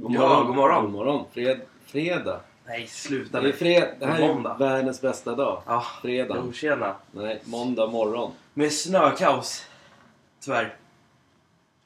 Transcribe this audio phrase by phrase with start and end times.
[0.02, 0.84] God Ja, god morgon.
[0.84, 1.26] God morgon.
[1.32, 2.40] Fred, fredag.
[2.66, 3.58] Nej, sluta Det är, nu.
[3.58, 4.58] fred, det här är Måndag.
[4.60, 5.62] världens bästa dag.
[5.66, 6.42] Ja, Fredag.
[6.46, 6.96] jo, tjena.
[7.12, 8.32] Nej, måndag morgon.
[8.54, 9.66] Med snökaos.
[10.40, 10.76] Tyvärr.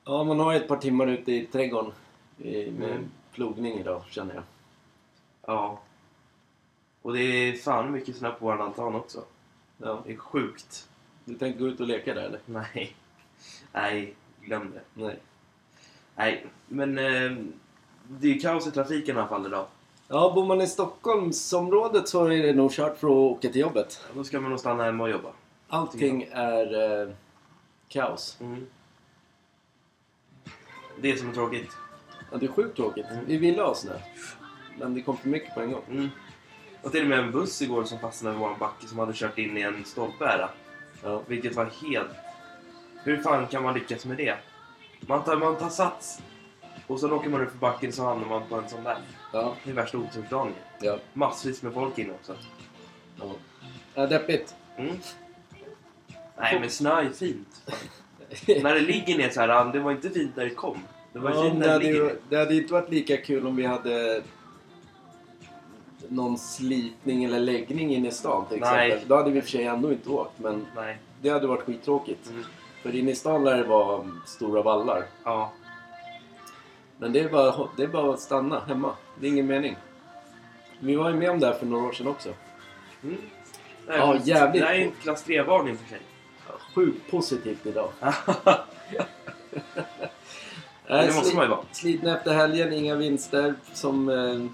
[0.05, 1.91] Ja, man har ett par timmar ute i trädgården
[2.37, 3.11] i, med Mm.
[3.33, 4.43] plogning idag, känner jag.
[5.47, 5.79] Ja.
[7.01, 9.23] Och det är fan mycket snö på våran altan också.
[9.77, 10.01] Ja.
[10.05, 10.87] Det är sjukt.
[11.25, 12.39] Du tänkte gå ut och leka där, eller?
[12.45, 12.95] Nej.
[13.71, 15.01] Nej, glöm det.
[15.03, 15.19] Nej.
[16.15, 17.37] Nej, men eh,
[18.07, 19.65] det är kaos i trafiken i alla fall idag.
[20.07, 24.01] Ja, bor man i Stockholmsområdet så är det nog kört för att åka till jobbet.
[24.15, 25.29] Då ska man nog stanna hemma och jobba.
[25.67, 27.09] Allting är eh,
[27.87, 28.37] kaos.
[28.41, 28.67] Mm.
[31.01, 31.71] Det som är tråkigt.
[32.31, 33.05] Ja, det är sjukt tråkigt.
[33.11, 33.25] Mm.
[33.25, 33.93] Vi ville ha snö.
[34.79, 35.83] Men det kom för mycket på en gång.
[35.89, 36.09] Mm.
[36.81, 39.37] Och till och med en buss igår som fastnade i våran backe som hade kört
[39.37, 40.49] in i en stolpe här.
[41.03, 41.21] Ja.
[41.27, 42.11] Vilket var helt...
[43.03, 44.37] Hur fan kan man lyckas med det?
[44.99, 46.21] Man tar, man tar sats
[46.87, 48.97] och sen åker man upp för backen så hamnar man på en sån där.
[49.33, 49.55] Ja.
[49.63, 50.53] Det är värsta otursdagen.
[50.81, 50.97] Ja.
[51.13, 52.35] Massvis med folk inne också.
[53.19, 53.25] ja.
[53.95, 54.55] ja deppigt.
[54.77, 54.95] Mm.
[56.37, 57.61] Nej men snö är fint.
[58.63, 60.77] när det ligger ner så här, det var inte fint när det kom.
[61.13, 62.15] Det var Ja, fint det, när det hade ligger ju, ner.
[62.29, 64.23] det hade inte varit lika kul om vi hade
[66.07, 68.89] någon slipning eller läggning inne i stan till exempel.
[68.89, 69.03] Nej.
[69.07, 70.97] Då hade vi i och för sig ändå inte åkt, men Nej.
[71.21, 72.29] det hade varit skittråkigt.
[72.29, 72.43] Mm.
[72.81, 75.05] För inne i stan lär det vara stora vallar.
[75.23, 75.51] Ja.
[76.97, 78.95] Men det är, bara, det är bara att stanna hemma.
[79.19, 79.77] Det är ingen mening.
[80.79, 82.29] Vi var ju med om det här för några år sedan också.
[83.03, 83.17] Mm.
[83.87, 84.61] Nej, Ja, men jävligt.
[84.61, 85.99] Det här är en klass 3-varning för sig.
[86.75, 87.89] Sjukt positivt idag.
[90.87, 91.63] det måste man ju vara.
[91.71, 94.45] Slitna efter helgen, inga vinster som, eh,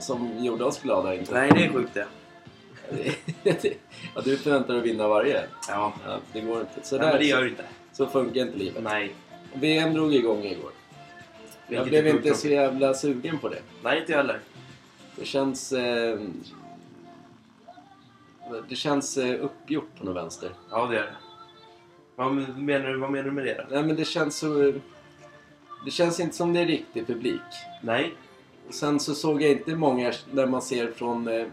[0.00, 1.14] som gjorde oss glada.
[1.14, 1.34] Inte.
[1.34, 2.06] Nej, det är sjukt det.
[4.14, 5.44] ja, du förväntar dig att vinna varje.
[5.68, 5.92] Ja.
[6.06, 6.72] Ja, det går inte.
[6.82, 7.64] Så, Nej, där, men det gör det inte.
[7.92, 8.82] så funkar inte livet.
[8.82, 9.14] Nej.
[9.54, 10.70] VM drog igång igår.
[11.68, 13.62] Jag blev inte så jävla sugen på det.
[13.82, 14.40] Nej, inte jag heller.
[15.16, 15.72] Det känns...
[15.72, 16.18] Eh,
[18.68, 20.50] det känns eh, uppgjort på något vänster.
[20.70, 21.14] Ja, det är det.
[22.16, 23.74] Vad menar du, vad menar du med det då?
[23.74, 24.72] Nej, men det känns så...
[25.84, 27.40] Det känns inte som det är riktig publik.
[27.82, 28.14] Nej.
[28.70, 31.46] Sen så såg jag inte många när man ser från eh,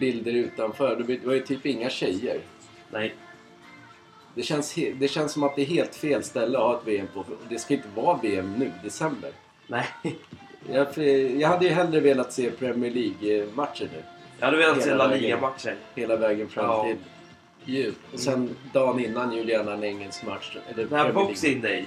[0.00, 1.04] bilder utanför.
[1.06, 2.40] Det var ju typ inga tjejer.
[2.90, 3.14] Nej.
[4.34, 7.06] Det känns, det känns som att det är helt fel ställe att ha ett VM
[7.14, 7.24] på.
[7.48, 9.30] Det ska inte vara VM nu, december.
[9.66, 9.86] Nej.
[10.72, 10.98] Jag,
[11.40, 14.02] jag hade ju hellre velat se Premier League-matcher nu.
[14.38, 15.06] Jag hade velat se La.
[15.06, 15.76] Liga-matcher.
[15.94, 16.84] Hela vägen fram Ja.
[16.84, 16.96] till
[17.74, 17.94] jul.
[18.12, 20.56] Och sen dagen innan jul gärna en engelsk match.
[20.68, 21.12] Eller Den här.
[21.12, 21.86] Boxing Day.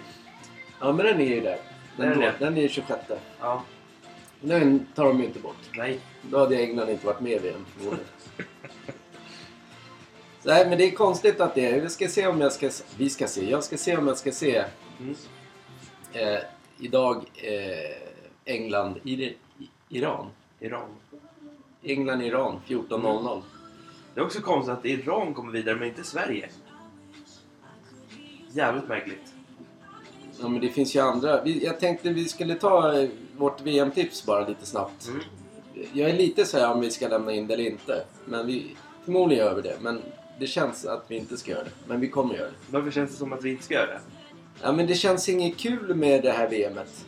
[0.79, 1.57] Ja, men den är ju där.
[1.97, 2.99] Den, Den är då, den är ju 26.
[3.39, 3.63] Ja.
[4.41, 5.55] Den tar de ju inte bort.
[5.77, 5.99] Nej.
[6.21, 7.65] Då hade England inte varit med i VM.
[10.45, 11.81] Nej, men det är konstigt att det är.
[11.81, 12.69] Vi ska se om jag ska...
[12.97, 13.49] Vi ska se.
[13.49, 14.63] Jag ska se om jag ska se
[14.99, 15.15] Mm.
[16.13, 16.39] eh,
[16.79, 19.37] idag eh, England, i, i,
[19.89, 20.25] Iran.
[20.59, 20.89] Iran.
[21.83, 23.41] England-Iran 14.00.
[24.13, 26.49] Det är också konstigt att Iran kommer vidare men inte Sverige.
[28.51, 29.33] Jävligt märkligt.
[30.41, 31.43] Ja, men det finns ju andra.
[31.43, 35.07] Vi, jag tänkte vi skulle ta eh, vårt VM-tips bara lite snabbt.
[35.07, 35.21] Mm.
[35.93, 38.05] Jag är lite så här om vi ska lämna in det eller inte.
[38.25, 38.75] Men vi,
[39.05, 39.77] förmodligen gör vi det.
[39.81, 40.01] Men
[40.39, 41.69] det känns att vi inte ska göra det.
[41.87, 42.53] Men vi kommer göra det.
[42.69, 43.99] Varför känns det som att vi inte ska göra det?
[44.61, 47.05] Ja, men det känns inget kul med det här VMet.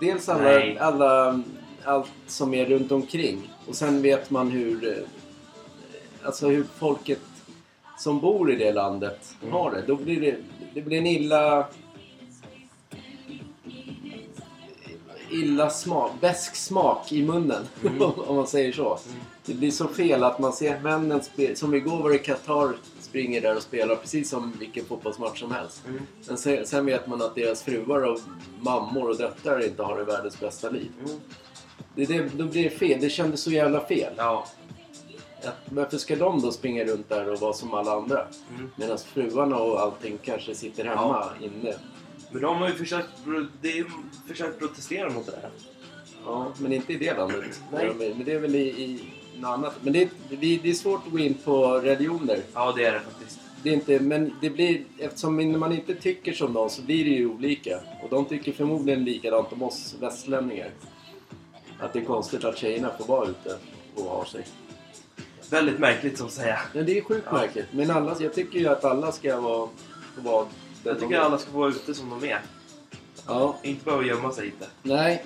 [0.00, 0.78] Dels alla, Nej.
[0.78, 1.42] alla,
[1.84, 3.50] allt som är runt omkring.
[3.66, 5.04] Och sen vet man hur, eh,
[6.26, 7.20] alltså hur folket
[7.98, 9.52] som bor i det landet Mm.
[9.54, 9.82] har det.
[9.86, 10.36] Då blir det,
[10.74, 11.66] det blir en illa...
[15.30, 17.62] Illa smak, besk smak i munnen.
[17.86, 18.02] Mm.
[18.16, 18.98] om man säger så.
[19.06, 19.20] Mm.
[19.46, 21.20] Det blir så fel att man ser männen
[21.54, 25.82] som igår var det Qatar springer där och spelar precis som vilken fotbollsmatch som helst.
[25.86, 26.02] Mm.
[26.28, 28.18] Men sen, sen vet man att deras fruar och
[28.60, 30.90] mammor och döttrar inte har det världens bästa liv.
[31.04, 31.20] Mm.
[31.94, 33.00] Det, det, då blir det fel.
[33.00, 34.12] Det kändes så jävla fel.
[34.16, 34.46] Ja.
[35.42, 38.26] Att, varför ska de då springa runt där och vara som alla andra?
[38.56, 38.70] Mm.
[38.76, 41.74] Medan fruarna och allting kanske sitter hemma inne.
[42.30, 43.08] Men de har ju försökt,
[43.62, 43.84] ju
[44.28, 45.50] försökt protestera mot det här.
[46.24, 47.60] Ja, men inte i det landet.
[47.72, 47.94] Nej.
[47.98, 49.00] Men det är väl i, i
[49.40, 49.74] något annat.
[49.82, 52.40] Men det, det, det är svårt att gå in på religioner.
[52.54, 53.40] Ja, det är det faktiskt.
[53.62, 57.10] Det är inte, men det blir, eftersom man inte tycker som dem så blir det
[57.10, 57.80] ju olika.
[58.02, 60.70] Och de tycker förmodligen likadant om oss västlänningar.
[61.80, 63.56] Att det är konstigt att tjejerna får vara ute
[63.94, 64.44] och ha sig.
[65.50, 66.58] Väldigt märkligt som säga.
[66.74, 67.32] Men det är sjukt Ja.
[67.32, 67.66] märkligt.
[67.70, 69.68] Men alla, jag tycker ju att alla ska vara,
[70.16, 70.46] vara
[70.84, 72.40] Jag tycker alla ska vara ute som de är.
[73.26, 74.66] Ja, Inte behöva gömma sig inte.
[74.82, 75.24] nej.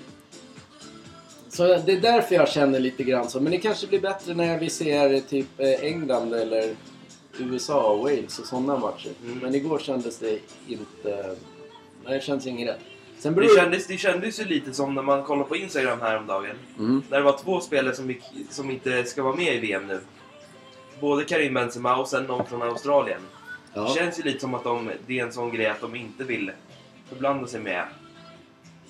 [1.50, 3.40] Så det är därför jag känner lite grann så.
[3.40, 6.74] Men det kanske blir bättre när vi ser typ eh, England eller
[7.38, 9.10] USA och Wales och sådana matcher.
[9.24, 9.38] Mm.
[9.38, 10.38] Men igår kändes det
[10.68, 11.36] inte...
[12.04, 12.80] Nej, det känns inget rätt.
[13.18, 16.56] Sen beror Det kändes, det kändes ju lite som när man kollade på Instagram häromdagen.
[16.78, 17.02] Mm.
[17.10, 20.00] När det var två spelare som, gick, som inte ska vara med i VM nu.
[21.00, 23.20] Både Karim Benzema och sen någon från Australien.
[23.74, 23.82] Ja.
[23.82, 26.24] Det känns ju lite som att de, det är en sån grej att de inte
[26.24, 26.52] vill
[27.08, 27.84] förblanda sig med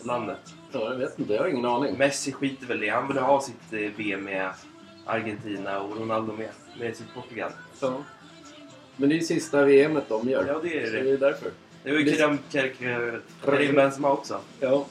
[0.03, 0.55] landet.
[0.73, 1.33] Ja, jag vet inte.
[1.35, 1.99] Jag har ingen aning.
[1.99, 2.93] Messi skiter väl i det.
[2.93, 4.51] Han vill ha sitt eh, VM med
[5.07, 7.51] Argentina och Ronaldo med, med sitt Portugal.
[7.81, 7.95] Ja.
[8.97, 10.45] Men det är ju sista VMet de gör.
[10.49, 11.03] Ja, det är Så det.
[11.03, 11.51] det är därför.
[11.83, 14.41] Det var ju Det- Karim, Karim, Karim Benzema också.
[14.61, 14.87] Ja.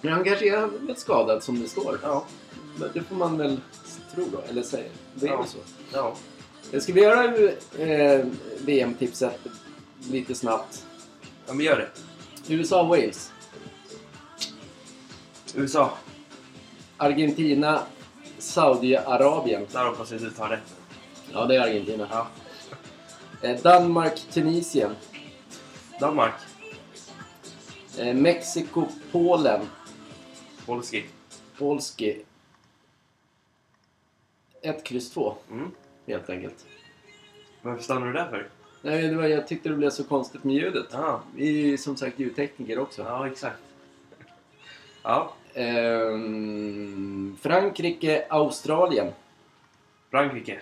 [0.00, 1.98] Men han kanske är väl skadad som det står.
[2.02, 2.24] Ja.
[2.78, 3.60] Men det får man väl
[4.14, 4.88] tro då, eller säga.
[5.14, 5.38] Det är Ja.
[5.38, 5.58] väl så.
[5.92, 6.16] ja.
[6.80, 7.24] Ska vi göra
[7.78, 8.26] eh,
[8.64, 9.38] VM-tipset
[10.10, 10.86] lite snabbt?
[11.46, 11.88] Ja, men gör det.
[12.54, 13.30] USA-Wales.
[15.56, 15.90] USA.
[16.96, 17.82] Argentina,
[18.38, 19.66] Saudiarabien.
[19.72, 20.74] Där hoppas jag att du tar rätt.
[21.32, 22.08] Ja, det är Argentina.
[22.10, 22.26] Ja.
[23.48, 24.90] Eh, Danmark, Tunisien.
[26.00, 26.34] Danmark.
[27.98, 29.60] Eh, Mexiko, Polen.
[30.66, 31.04] Polski.
[31.58, 32.22] Polski.
[34.62, 35.70] 1, kryss 2, Mm.
[36.06, 36.66] helt enkelt.
[37.62, 38.48] Varför stannar du där för?
[38.82, 40.86] Nej, det var, jag tyckte det blev så konstigt med ljudet.
[40.92, 43.02] Ja, Vi är ju som sagt ljudtekniker också.
[43.02, 43.56] ja exakt.
[45.02, 49.12] Ja, Ehm, Frankrike, Australien.
[50.10, 50.60] Frankrike.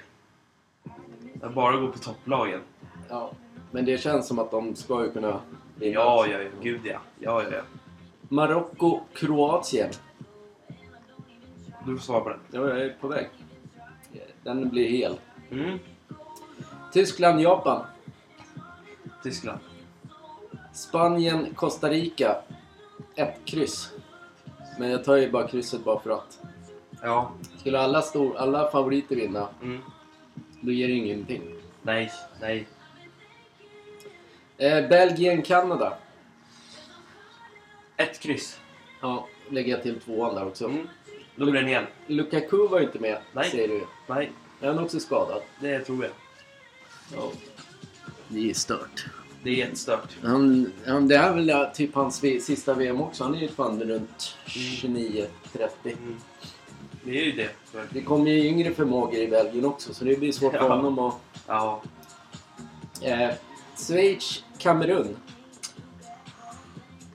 [1.41, 2.61] Jag bara går på topplagen.
[3.09, 3.31] Ja,
[3.71, 5.41] men det känns som att de ska ju kunna
[5.77, 5.95] vinna.
[5.95, 6.49] Ja, ja, ja.
[6.63, 6.99] Gud ja.
[7.19, 7.63] Ja, ja, ja.
[8.29, 9.91] Marocko, Kroatien.
[11.87, 12.41] Du får svara på den.
[12.51, 13.29] Ja, jag är på väg.
[14.43, 15.19] Den blir hel.
[15.51, 15.79] Mm.
[16.93, 17.87] Tyskland, Japan.
[19.23, 19.59] Tyskland.
[20.73, 22.37] Spanien, Costa Rica.
[23.15, 23.93] Ett kryss.
[24.79, 26.39] Men jag tar ju bara krysset bara för att.
[27.03, 27.33] Ja.
[27.61, 29.81] Skulle alla, stor, alla favoriter vinna, Mm.
[30.61, 31.43] då ger det ju ingenting.
[31.83, 32.69] Nej, nej.
[34.59, 35.99] Eh, Belgien, Kanada.
[37.97, 38.61] Ett kryss.
[39.01, 40.65] Ja, lägger jag till tvåan där också.
[40.65, 40.89] Mm.
[41.37, 41.85] Då blir det en hel.
[42.07, 43.51] Lukaku var ju inte med, Nej.
[43.51, 43.87] säger du.
[44.07, 45.43] Nej, Är han också skadad?
[45.61, 46.13] det tror jag.
[47.17, 47.31] Ja.
[48.29, 49.07] Det är stört.
[49.43, 50.17] Det är jättestört.
[50.23, 53.25] Han, han, det här är väl typ hans sista VM också.
[53.25, 55.09] Han är ju fan runt 29-30.
[55.85, 56.17] Mm.
[57.05, 57.51] Det är ju det.
[57.91, 60.69] Det kommer ju yngre förmågor i Belgien också så det blir svårt för Ja.
[60.77, 61.15] honom att...
[61.47, 61.83] Ja.
[63.03, 63.31] Eh,
[63.77, 65.17] Schweiz, Kamerun.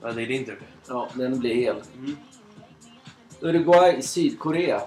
[0.02, 0.60] ja, det är din tur.
[0.88, 1.76] Ja, den blir hel.
[1.96, 2.16] Mm.
[3.40, 4.80] Uruguay, Sydkorea.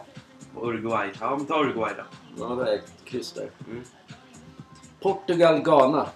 [0.55, 1.09] Och Uruguay.
[1.19, 2.03] Ja, men ta Uruguay då.
[2.39, 3.49] Ja, det är ett kryss där.
[3.69, 3.83] Mm.
[4.99, 6.07] Portugal, Ghana.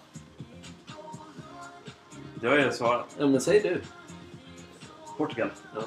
[2.42, 3.16] Det har jag svarat.
[3.20, 3.82] Ja, men säg du.
[5.18, 5.50] Portugal.
[5.76, 5.82] Ja.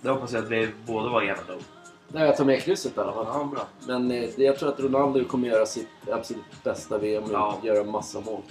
[0.00, 1.60] Det hoppas jag att vi båda var enade om.
[2.08, 3.26] Nej, jag tar med krysset i alla fall.
[3.32, 3.66] Ja, bra.
[3.86, 7.58] Men eh, jag tror att Ronaldo kommer göra sitt absolut bästa VM och Ja.
[7.62, 8.42] göra massa mål.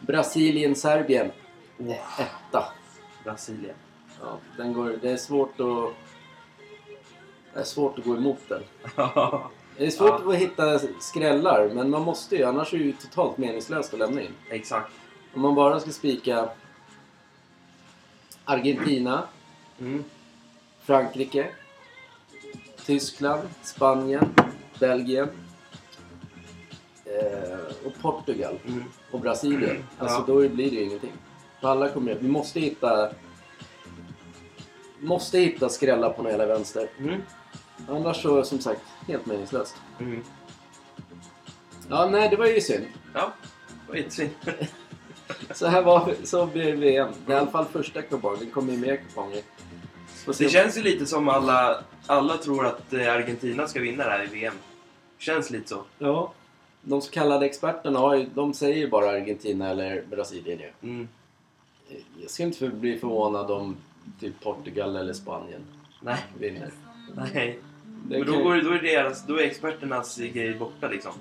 [0.00, 1.30] Brasilien-Serbien.
[2.18, 2.64] Etta.
[3.24, 3.74] Brasilien.
[4.20, 5.92] Ja, den går, det är svårt att...
[7.54, 8.62] Det är svårt att gå emot den.
[9.78, 10.32] Det är svårt Ja.
[10.32, 12.44] att hitta skrällar, men man måste ju.
[12.44, 14.30] Annars är det ju totalt meningslöst att lämna in.
[14.50, 14.92] Exakt.
[15.34, 16.48] Om man bara ska spika
[18.44, 19.22] Argentina,
[19.80, 20.04] Mm.
[20.82, 21.46] Frankrike,
[22.86, 24.34] Tyskland, Spanien,
[24.80, 25.28] Belgien
[27.04, 28.84] eh, och Portugal Mm.
[29.10, 29.84] och Brasilien.
[29.98, 30.24] Alltså Ja.
[30.26, 31.12] då blir det ju ingenting.
[31.60, 33.10] För alla kommer Vi måste hitta
[35.00, 36.88] måste hitta skrällar på den hela vänster.
[36.98, 37.20] Mm.
[37.88, 39.76] Annars så som sagt helt meningslöst.
[40.00, 40.22] Mm.
[41.88, 42.86] Ja, nej det var ju synd.
[43.14, 43.32] Ja,
[43.88, 44.30] vad synd.
[45.54, 47.08] Så här var så blev VM.
[47.26, 48.38] Det är i alla fall första kupongen.
[48.40, 49.42] Det kommer ju mer kuponger.
[50.38, 54.24] Det känns ju lite som alla, alla tror att eh, Argentina ska vinna det här
[54.24, 54.54] i VM.
[55.18, 55.82] Känns lite så.
[55.98, 56.32] Ja.
[56.82, 60.88] De så kallade experterna har ju, de säger ju bara Argentina eller Brasilien ju.
[60.88, 61.08] Mm.
[62.20, 63.76] Jag skulle inte bli förvånad om
[64.20, 65.60] typ Portugal eller Spanien
[66.00, 66.70] Nej, vinner.
[67.14, 67.58] Nej.
[68.08, 71.12] Det Men då, kan- går, då, är deras, då är experternas grej borta liksom.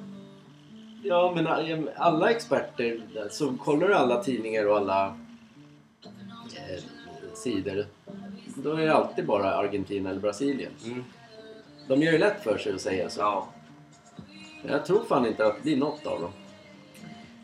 [1.04, 5.06] Ja, men all- alla experter, så kollar du alla tidningar och alla
[6.56, 6.84] eh,
[7.36, 7.86] sidor.
[8.56, 10.72] Då är det alltid bara Argentina eller Brasilien.
[10.86, 11.04] Mm.
[11.88, 13.22] De gör ju lätt för sig att säga så.
[13.22, 13.48] Ja.
[14.68, 16.32] Jag tror fan inte att det blir något av dem.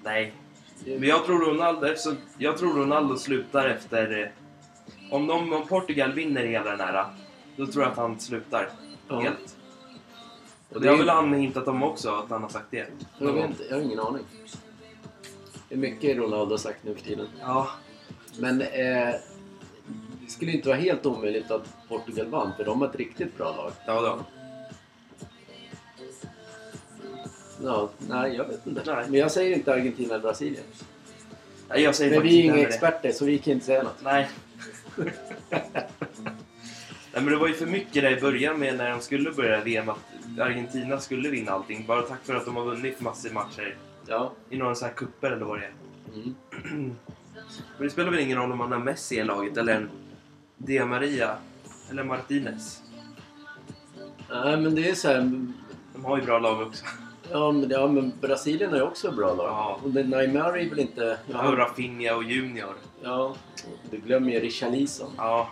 [0.04, 0.34] Nej.
[0.86, 4.22] Men jag tror Ronaldo, eftersom, jag tror Ronaldo slutar efter...
[4.22, 4.28] eh,
[5.14, 7.06] Om, de, om Portugal vinner hela den här,
[7.58, 8.70] då tror jag att han slutar
[9.08, 9.20] Ja.
[9.20, 9.56] helt.
[10.70, 12.88] Och det har väl han hintat om också, att han har sagt det.
[13.18, 14.24] Jag, vet inte, jag har ingen aning.
[15.70, 17.28] Det är mycket Ronaldo har sagt nu för tiden.
[17.40, 17.68] Ja.
[18.40, 18.68] Men eh,
[20.22, 23.56] det skulle inte vara helt omöjligt att Portugal vann, för de har ett riktigt bra
[23.56, 23.72] lag.
[23.88, 24.20] Ja då.
[27.64, 28.82] Ja, nej, jag vet inte.
[28.86, 29.06] Nej.
[29.10, 30.64] Men jag säger inte Argentina eller Brasilien.
[31.70, 32.70] Nej, jag säger Men vi är inga heller det.
[32.74, 34.04] experter, så vi kan inte säga något.
[34.04, 34.30] Nej.
[37.14, 39.64] Nej men det var ju för mycket där i början med när de skulle börja
[39.64, 40.00] VM att
[40.40, 41.86] Argentina skulle vinna allting.
[41.88, 43.76] Bara tack för att de har vunnit massor matcher
[44.08, 44.32] Ja.
[44.50, 45.74] i några så här kupper eller vad det är.
[46.14, 46.36] Mm.
[47.78, 49.90] Men det spelar väl ingen roll om man har Messi i laget eller en
[50.58, 51.36] Di Maria
[51.90, 52.82] eller Martinez.
[54.30, 55.22] Nej, men det är så här...
[55.94, 56.86] De har ju bra lag också.
[57.32, 59.48] Ja, men, ja, men Brasilien har ju också bra lag.
[59.48, 59.80] Ja.
[59.84, 61.18] Och Neymar är väl inte...
[61.32, 61.48] Ja.
[61.48, 62.74] Och Rafinha och Junior.
[63.04, 63.36] ja,
[63.92, 65.12] du glömmer ju Richarlison.
[65.18, 65.50] Ja.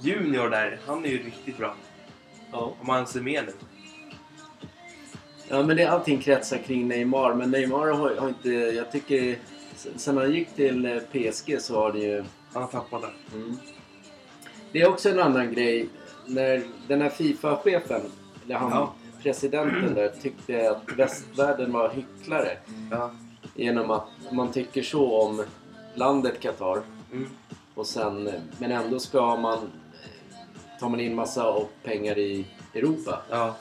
[0.00, 1.74] Junior där, han är ju riktigt bra.
[2.52, 2.74] Ja.
[2.80, 3.52] Om han ser med nu.
[5.48, 7.34] Ja, men det, allting kretsar kring Neymar.
[7.34, 8.48] Men Neymar har, har inte...
[8.50, 9.38] Jag tycker...
[9.76, 12.24] sen- han gick till eh, PSG så har det ju...
[12.54, 12.68] Han
[13.00, 13.36] det.
[13.36, 13.56] Mm.
[14.72, 15.88] Det är också en annan grej.
[16.26, 18.00] När den här Fifa-chefen,
[18.44, 18.94] eller han, Ja.
[19.22, 22.58] presidenten där, tyckte att västvärlden var hycklare.
[22.90, 23.10] Ja.
[23.54, 25.44] Genom att man tycker så om
[25.94, 26.82] landet Qatar.
[27.12, 27.28] Mm.
[27.74, 29.58] Och sen, men ändå ska man...
[30.80, 33.22] Tar man in massa av pengar i Europa.
[33.30, 33.56] Ja.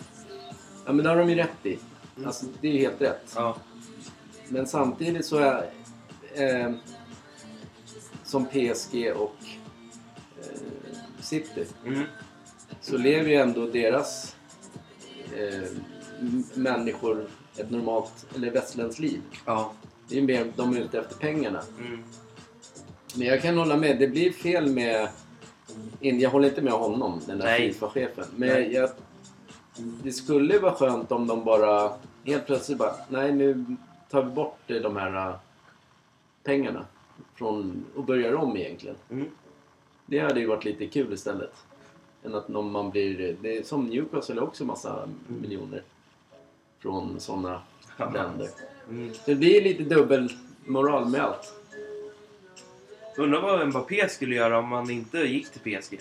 [0.85, 1.79] Ja men det har de ju rätt i.
[2.15, 2.27] Mm.
[2.27, 3.33] Alltså, det är ju helt rätt.
[3.35, 3.55] Ja.
[4.49, 5.69] Men samtidigt så är...
[6.33, 6.71] Eh,
[8.23, 9.35] som PSG och
[10.41, 10.59] eh,
[11.19, 11.65] City.
[11.85, 12.03] Mm.
[12.81, 14.35] Så lever ju ändå deras
[15.37, 15.69] eh,
[16.53, 19.21] människor ett normalt, eller västerländskt liv.
[19.45, 19.73] Ja.
[20.07, 21.61] Det är ju mer, de är ute efter pengarna.
[21.79, 22.03] Mm.
[23.15, 25.09] Men jag kan hålla med, det blir fel med...
[25.99, 27.57] Jag håller inte med honom, den där.
[27.57, 28.25] Fifa-chefen.
[28.35, 28.89] Men jag,
[30.03, 31.91] det skulle vara skönt om de bara
[32.23, 33.65] helt plötsligt bara, nej nu
[34.09, 35.35] tar vi bort eh, de här eh,
[36.43, 36.85] pengarna.
[37.35, 38.95] Från, och börjar om egentligen.
[39.09, 39.27] Mm.
[40.05, 41.53] Det hade ju varit lite kul istället.
[42.23, 43.37] Än att någon man blir...
[43.41, 45.83] Det är som Newcastle också massa miljoner.
[46.79, 47.61] Från sådana
[47.97, 48.49] länder.
[48.89, 49.13] Mm.
[49.25, 50.29] Det blir lite dubbel
[50.65, 51.53] moral med allt.
[53.17, 55.99] Undrar vad Mbappé skulle göra om han inte gick till PSG?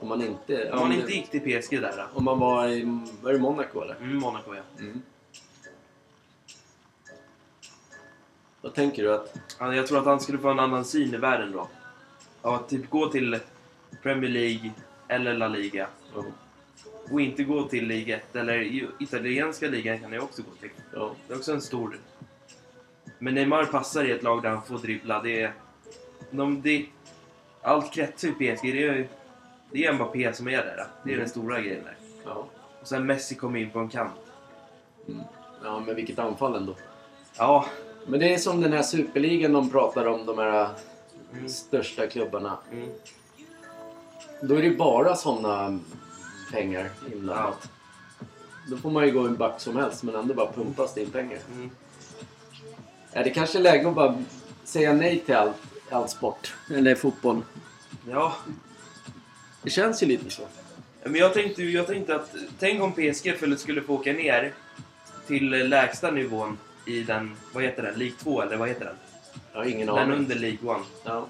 [0.00, 0.72] Om man inte...
[0.72, 2.18] Om han inte gick till PSG där då?
[2.18, 3.00] Om man var i...
[3.22, 3.94] Var det Monaco eller?
[3.94, 4.62] Mm, Monaco ja.
[4.78, 5.02] Mm.
[8.60, 9.34] Vad tänker du att...
[9.58, 11.68] Ja, Jag tror att han skulle få en annan syn i världen då.
[12.42, 13.38] Ja, typ gå till
[14.02, 14.70] Premier League
[15.08, 15.88] eller La Liga.
[16.14, 16.24] Ja.
[17.10, 20.70] Och inte gå till Liga 1 eller italienska ligan kan jag också gå till.
[20.92, 21.14] ja.
[21.26, 21.98] Det är också en stor...
[23.24, 25.22] Men Neymar passar i ett lag där han får dribbla.
[25.22, 25.52] Det är...
[26.30, 26.86] De, det,
[27.62, 28.62] allt kretsar i PSG.
[28.72, 29.08] Det är,
[29.72, 30.86] det är Mbappé som är där.
[31.04, 31.96] Det är den stora grejen där.
[32.24, 32.46] Ja.
[32.80, 34.12] Och sen Messi kommer in på en kant.
[35.64, 36.74] ja, men vilket anfall ändå.
[37.36, 37.66] Ja.
[38.06, 40.68] Men det är som den här superligan de pratar om, de här
[41.32, 41.48] Mm.
[41.48, 42.58] största klubbarna.
[42.72, 42.88] Mm.
[44.42, 45.78] Då är det bara sådana
[46.52, 47.68] pengar inblandat.
[48.70, 51.10] Då får man ju gå en back som helst men ändå bara pumpas det in
[51.10, 51.38] pengar.
[51.52, 51.70] Mm.
[53.14, 54.22] Ja, det kanske är läge att bara
[54.64, 55.56] säga nej till allt,
[55.90, 56.54] all sport.
[56.74, 57.42] Eller fotboll.
[58.10, 58.36] Ja,
[59.62, 60.42] Det känns ju lite så.
[61.04, 64.52] men jag tänkte, jag tänkte att tänk om PSG skulle- skulle få åka ner
[65.26, 68.94] till lägsta nivån i den, vad heter den, League 2 eller vad heter den?
[69.52, 70.18] Jag har ingen Den aning.
[70.18, 70.82] under League 1.
[71.04, 71.26] Ja.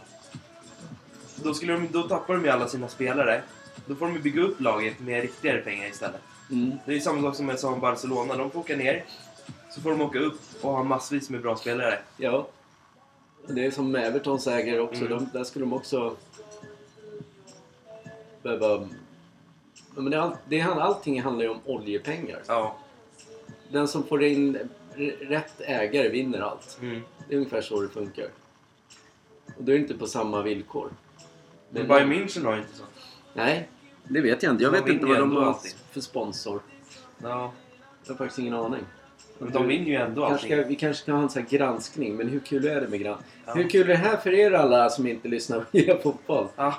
[1.37, 3.43] Då, skulle de, då tappar de ju alla sina spelare.
[3.87, 6.21] Då får de bygga upp laget med riktigare pengar istället.
[6.51, 6.71] Mm.
[6.87, 8.37] Det är ju samma sak som om Barcelona.
[8.37, 9.05] De får åka ner,
[9.75, 11.99] så får de åka upp och ha massvis med bra spelare.
[12.17, 12.49] ja.
[13.47, 15.05] Det är som Evertons ägare också.
[15.05, 15.19] Mm.
[15.19, 16.17] De, där skulle de också
[18.43, 18.89] behöva...
[19.95, 22.43] Men det, all, det allting handlar ju om oljepengar.
[22.47, 22.77] Ja.
[23.73, 24.59] Den som får in
[25.21, 26.79] rätt ägare vinner allt.
[26.81, 27.03] Mm.
[27.29, 28.29] Det är ungefär så det funkar.
[29.57, 30.91] Och då är det inte på samma villkor.
[31.71, 32.85] Men Bayern München har inte så.
[33.33, 33.69] Nej,
[34.05, 34.63] det vet jag inte.
[34.65, 35.59] Jag De vet inte vad de har
[35.91, 36.61] för sponsor.
[37.19, 37.53] Ja.
[38.05, 38.85] Jag har faktiskt ingen aning.
[39.53, 40.59] De vinner ju ändå Kanske allting.
[40.63, 43.01] ska, vi kanske ska ha en sån här granskning, men hur kul är det med
[43.01, 43.31] granskning?
[43.47, 43.53] Ja.
[43.55, 46.47] Hur kul är det här för er alla som inte lyssnar på Heja Fotboll?
[46.57, 46.75] Ja.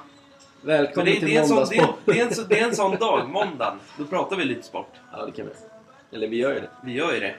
[0.62, 2.76] Men Välkommen det, till det, är sån, det, är, det, är en, det är en
[2.76, 3.78] sån dag, måndagen.
[3.98, 4.92] Då pratar vi lite sport.
[5.12, 6.70] Ja, det kan vi Eller vi gör ju det.
[6.84, 7.36] Vi gör ju det.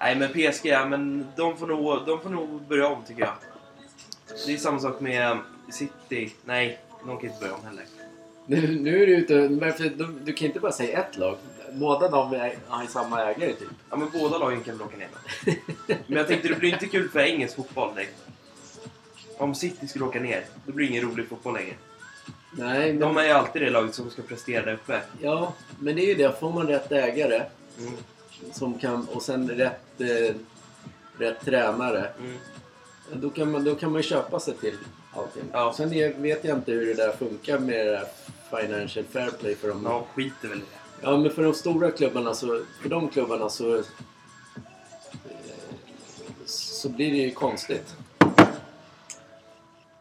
[0.00, 3.32] Nej, men PSG, ja, men de får, nog, de får nog börja om tycker jag.
[4.46, 5.38] Det är samma sak med
[5.70, 6.32] City.
[6.44, 7.84] Nej, de kan inte börja om heller.
[8.46, 9.48] Nu, nu är du ute...
[9.48, 11.36] Varför, du, du kan inte bara säga ett lag.
[11.76, 13.68] Båda de har ju samma ägare typ.
[13.90, 15.08] Ja, men båda lagen kan väl åka ner.
[16.06, 18.14] Men jag tänkte det blir inte kul för engelsk fotboll direkt.
[19.38, 21.74] Om City skulle åka ner, då blir det ingen rolig fotboll längre.
[22.52, 25.00] Nej, men, De är ju alltid det laget som ska prestera där uppe.
[25.20, 26.40] ja, men det är ju det.
[26.40, 27.42] Får man rätt ägare
[27.78, 27.92] Mm.
[28.52, 30.34] som kan, och sen rätt, eh,
[31.18, 32.08] rätt tränare.
[32.18, 32.36] Mm.
[33.12, 34.76] Då kan, man, då kan man ju köpa sig till
[35.12, 35.42] allting.
[35.52, 35.74] Ja.
[35.76, 38.06] Sen är, vet jag inte hur det där funkar med det där
[38.60, 39.82] financial fair play för dem.
[39.82, 40.66] De skiter väl i det.
[41.02, 42.62] Ja, men för de stora klubbarna så...
[42.82, 43.76] För de klubbarna så...
[43.76, 43.84] eh,
[46.46, 47.96] Så blir det ju konstigt.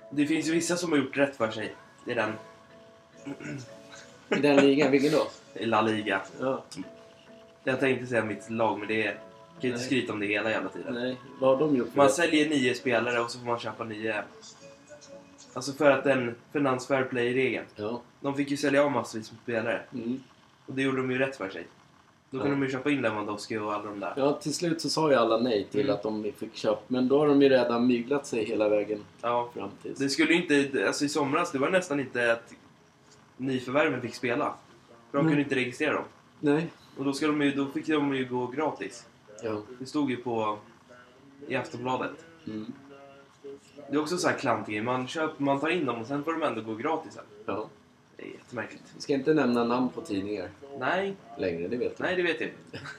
[0.09, 2.31] Det finns ju vissa som har gjort rätt för sig i den
[4.29, 5.27] I den ligan, vilken då?
[5.59, 6.21] i La Liga.
[6.39, 6.63] Ja,
[7.63, 9.19] Jag tänkte säga mitt lag, men det är...
[9.53, 9.85] Jag kan inte Nej.
[9.85, 10.93] skryta om det hela jävla tiden.
[10.93, 11.17] nej.
[11.39, 12.11] Vad har de gjort för Man det?
[12.13, 14.23] säljer nio spelare och så får man köpa nio.
[15.53, 17.65] Alltså för att den finans fair play-regeln.
[17.75, 18.01] Ja.
[18.21, 19.81] De fick ju sälja av massvis med spelare.
[19.93, 20.23] Mm.
[20.65, 21.67] Och det gjorde de ju rätt för sig.
[22.29, 22.41] Då Ja.
[22.41, 24.13] kunde de ju köpa in Lewandowski och alla de där.
[24.17, 25.93] ja, till slut så sa ju alla nej till Mm.
[25.95, 26.81] att de fick köpa.
[26.87, 29.49] Men då har de ju redan myglat sig hela vägen Ja.
[29.53, 29.93] fram till...
[29.97, 30.87] Det skulle ju inte...
[30.87, 32.53] Alltså i somras, det var nästan inte att
[33.37, 34.53] nyförvärven fick spela.
[35.11, 35.31] För de Mm.
[35.31, 36.03] kunde inte registrera dem.
[36.39, 36.67] Nej.
[36.97, 39.05] Och då, ska de ju, då fick de ju gå gratis.
[39.43, 39.61] Ja.
[39.79, 40.57] Det stod ju på...
[41.47, 42.25] I Aftonbladet.
[42.47, 42.65] Mm.
[43.89, 46.31] Det är också så här klantig man, köper, man tar in dem och sen får
[46.33, 47.23] de ändå gå gratis sen.
[47.45, 47.69] ja.
[48.17, 48.83] Det är jättemärkligt.
[48.95, 50.49] Vi ska inte nämna namn på tidningar
[50.79, 52.03] Nej, längre, det vet du.
[52.03, 52.79] nej det vet jag inte.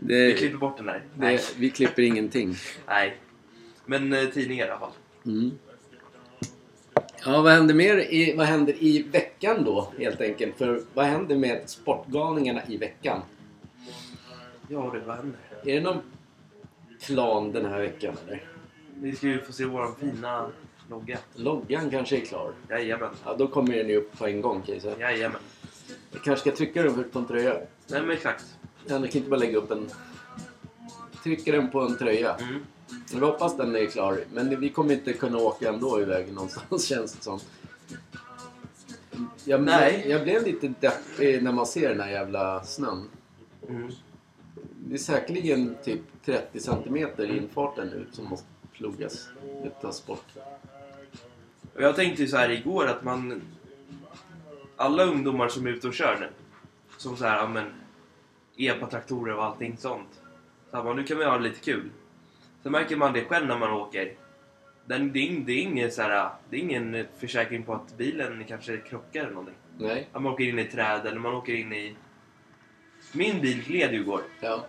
[0.00, 1.04] Det, Vi klipper bort den där.
[1.16, 1.36] Nej.
[1.36, 2.54] det, vi klipper ingenting.
[2.86, 3.16] nej.
[3.86, 4.90] Men eh, tidningar i alla fall.
[5.26, 5.50] Mm.
[7.24, 10.58] Ja, vad händer mer i, vad händer i veckan då helt enkelt?
[10.58, 13.22] För vad händer med Sportgalningarna i veckan?
[14.68, 15.40] Ja du, vad händer?
[15.64, 16.02] Är det någon
[17.06, 18.44] plan den här veckan eller?
[18.94, 20.50] Vi ska ju få se våran fina
[20.90, 21.18] logga.
[21.34, 22.52] Loggan kanske är klar.
[22.70, 23.10] Jajamän.
[23.24, 24.98] Ja, då kommer den ju upp på en gång kan jag säga.
[24.98, 25.40] Jajamän.
[26.12, 27.54] Jag kanske ska trycka den på en tröja.
[27.86, 28.44] Nej men exakt.
[28.86, 29.90] Jag kan inte bara lägga upp en...
[31.22, 32.34] Trycka den på en tröja.
[32.34, 32.60] Mm.
[33.12, 34.20] Vi hoppas den är klar.
[34.32, 37.40] Men vi kommer inte kunna åka ändå iväg någonstans känns det som.
[39.44, 40.04] Jag, Nej.
[40.08, 43.08] jag blev lite deppig när man ser den här jävla snön.
[43.68, 43.90] Mm.
[44.86, 49.28] Det är säkerligen typ 30 centimeter i infarten nu som måste plogas.
[49.62, 50.24] Det tas bort.
[51.78, 53.42] Och jag tänkte så här igår att man...
[54.76, 56.28] Alla ungdomar som är ute och kör nu.
[56.96, 57.64] Som så här, ja men...
[58.56, 60.22] Epa-traktorer och allting sånt.
[60.70, 61.90] Så här, bara, nu kan vi ha lite kul.
[62.62, 64.14] Så märker man det själv när man åker.
[64.86, 68.44] Den, det, är, det, är ingen, så här, det är ingen försäkring på att bilen
[68.48, 69.54] kanske krockar eller någonting.
[69.78, 70.08] Nej.
[70.12, 71.96] Att man åker in i träd eller man åker in i...
[73.12, 74.22] Min bil gled ju igår.
[74.40, 74.66] Ja.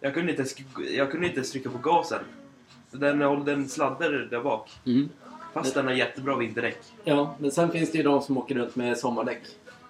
[0.00, 0.44] Jag kunde inte,
[0.96, 2.24] jag kunde inte ens trycka på gasen.
[2.90, 4.70] Den, den sladdade där bak.
[4.86, 5.08] Mm.
[5.52, 6.78] Fast den har jättebra vinterdäck.
[7.04, 9.42] Ja, men sen finns det ju de som åker runt med sommardäck.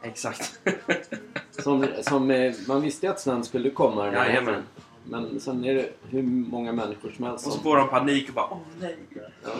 [0.02, 0.60] Exakt.
[1.62, 4.62] Som, som, eh, man visste ju att snön skulle komma den här Jajamän.
[5.04, 7.62] Men sen är det hur många människor som helst Och så som...
[7.64, 8.96] får de panik och bara åh nej.
[9.44, 9.50] Ja.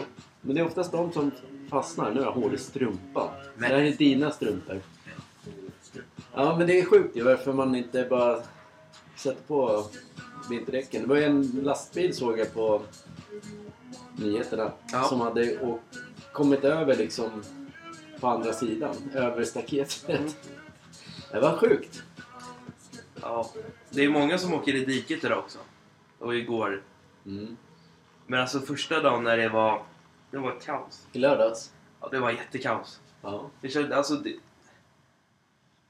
[0.40, 1.30] Men det är oftast de som
[1.70, 2.10] fastnar.
[2.10, 3.28] Nu har jag hål i strumpan.
[3.56, 4.80] Men- Det här är dina strumpor.
[6.34, 8.38] Ja, men det är sjukt ju varför man inte bara
[9.16, 9.84] sätter på
[10.50, 11.02] vinterdäcken.
[11.02, 12.82] Det var ju en lastbil såg jag på
[14.16, 14.72] nyheterna.
[14.92, 15.02] Ja.
[15.02, 15.80] Som hade å-
[16.32, 17.42] kommit över liksom
[18.20, 18.94] på andra sidan.
[19.14, 20.08] Över staketet.
[20.08, 20.30] Mm.
[21.30, 22.02] Det var sjukt.
[23.22, 23.50] Ja.
[23.90, 25.58] Det är många som åker i diket idag också.
[26.18, 26.82] Och igår.
[27.26, 27.56] Mm.
[28.26, 29.82] Men alltså första dagen när det var...
[30.30, 31.06] Det var kaos.
[31.12, 31.72] I lördags.
[32.00, 33.00] Ja, det var jättekaos.
[33.22, 33.50] Ja.
[33.60, 34.36] Det kände, alltså, det...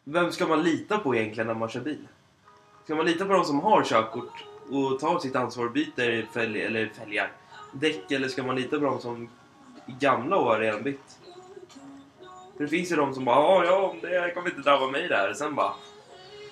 [0.05, 2.09] Vem ska man lita på egentligen när man kör bil?
[2.85, 6.63] Ska man lita på de som har körkort och tar sitt ansvar och byter fälg,
[6.63, 7.33] eller fälgar,
[7.73, 9.29] däck eller ska man lita på de som
[9.87, 11.19] är gamla och har redan bytt?
[12.57, 15.33] För det finns ju de som bara ja, ja, det kommer inte drabba mig där.
[15.35, 15.73] Sen bara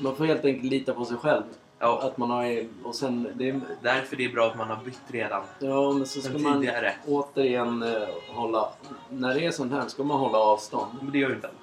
[0.01, 1.43] Man får helt enkelt lita på sig själv.
[1.79, 2.67] ja, Att man har...
[2.85, 3.29] Och sen...
[3.35, 5.43] Det är, därför det är bra att man har bytt redan.
[5.59, 6.95] ja, men så ska Sen man tidigare.
[7.07, 8.69] återigen eh, hålla...
[9.09, 10.93] När det är sånt här ska man hålla avstånd.
[11.03, 11.57] Men det gör ju inte alla.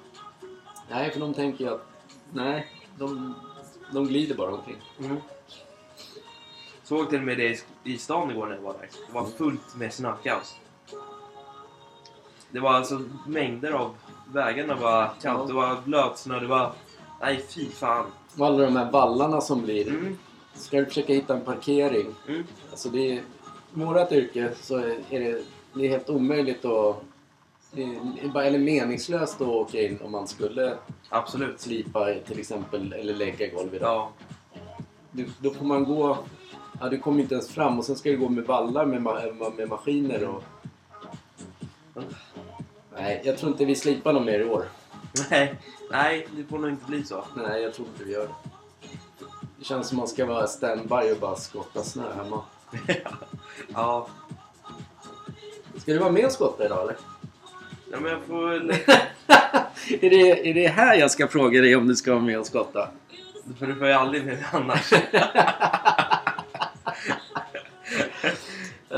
[0.90, 1.86] Nej, för de tänker ju att...
[2.32, 2.66] Nej,
[2.98, 3.34] de,
[3.92, 4.76] de glider bara omkring.
[5.00, 5.16] Mm.
[6.88, 8.88] Såg till och med det i- stan igår när jag var där.
[9.06, 10.56] Det var fullt med snökaos.
[12.50, 13.94] Det var alltså mängder av
[14.32, 15.48] vägarna var kallt.
[15.48, 16.40] Det var blötsnö.
[16.40, 16.72] Det var...
[17.20, 18.06] Nej, fy fan.
[18.38, 19.88] Och alla de här vallarna som blir.
[19.88, 20.18] Mm.
[20.54, 22.14] Ska du försöka hitta en parkering.
[22.28, 22.44] Mm.
[22.70, 23.14] Alltså det är...
[23.14, 23.22] I
[23.72, 25.42] vårat yrke så är det,
[25.74, 27.02] det är helt omöjligt att...
[27.76, 30.74] Är bara eller meningslöst att åka in om man skulle
[31.08, 31.60] Absolut.
[31.60, 34.08] slipa till exempel eller lägga golv idag.
[34.52, 34.58] Ja.
[35.12, 36.18] Du, då får man gå...
[36.80, 39.56] Ja, du kommer inte ens fram och sen ska du gå med vallar med, ma-
[39.56, 40.44] med maskiner och...
[42.96, 44.64] Nej, jag tror inte vi slipar någon mer i år.
[45.30, 45.54] Nej,
[45.90, 47.24] nej, det får nog inte bli så.
[47.36, 48.34] Nej, jag tror inte vi gör det.
[49.58, 52.42] Det känns som man ska vara standby och bara skotta snö hemma.
[53.74, 54.08] ja.
[55.76, 56.96] Ska du vara med och skotta idag eller?
[57.92, 58.70] ja, men jag får väl...
[60.00, 62.46] är, det, är det här jag ska fråga dig om du ska vara med och
[62.46, 62.88] skotta?
[63.58, 64.92] För du får ju aldrig med mig annars.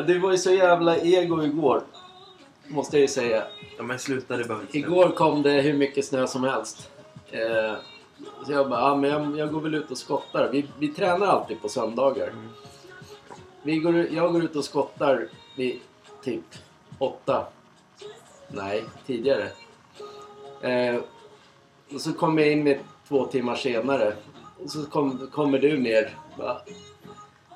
[0.07, 1.83] Du var ju så jävla ego igår.
[2.69, 3.45] Måste jag ju säga.
[3.77, 6.91] Ja, men sluta, det behöver inte Igår kom det hur mycket snö som helst.
[7.31, 7.75] Eh,
[8.47, 10.49] så jag bara, ja, men jag, jag går väl ut och skottar.
[10.53, 12.29] Vi, vi tränar alltid på söndagar.
[12.29, 12.49] Mm.
[13.63, 15.81] Vi går, jag går ut och skottar vid
[16.25, 16.45] typ
[16.99, 17.47] åtta.
[18.49, 19.51] Nej, tidigare.
[20.61, 21.01] Eh,
[21.95, 24.15] och så kommer jag in med två timmar senare.
[24.65, 26.17] Och så kom, kommer du ner.
[26.39, 26.61] Bara,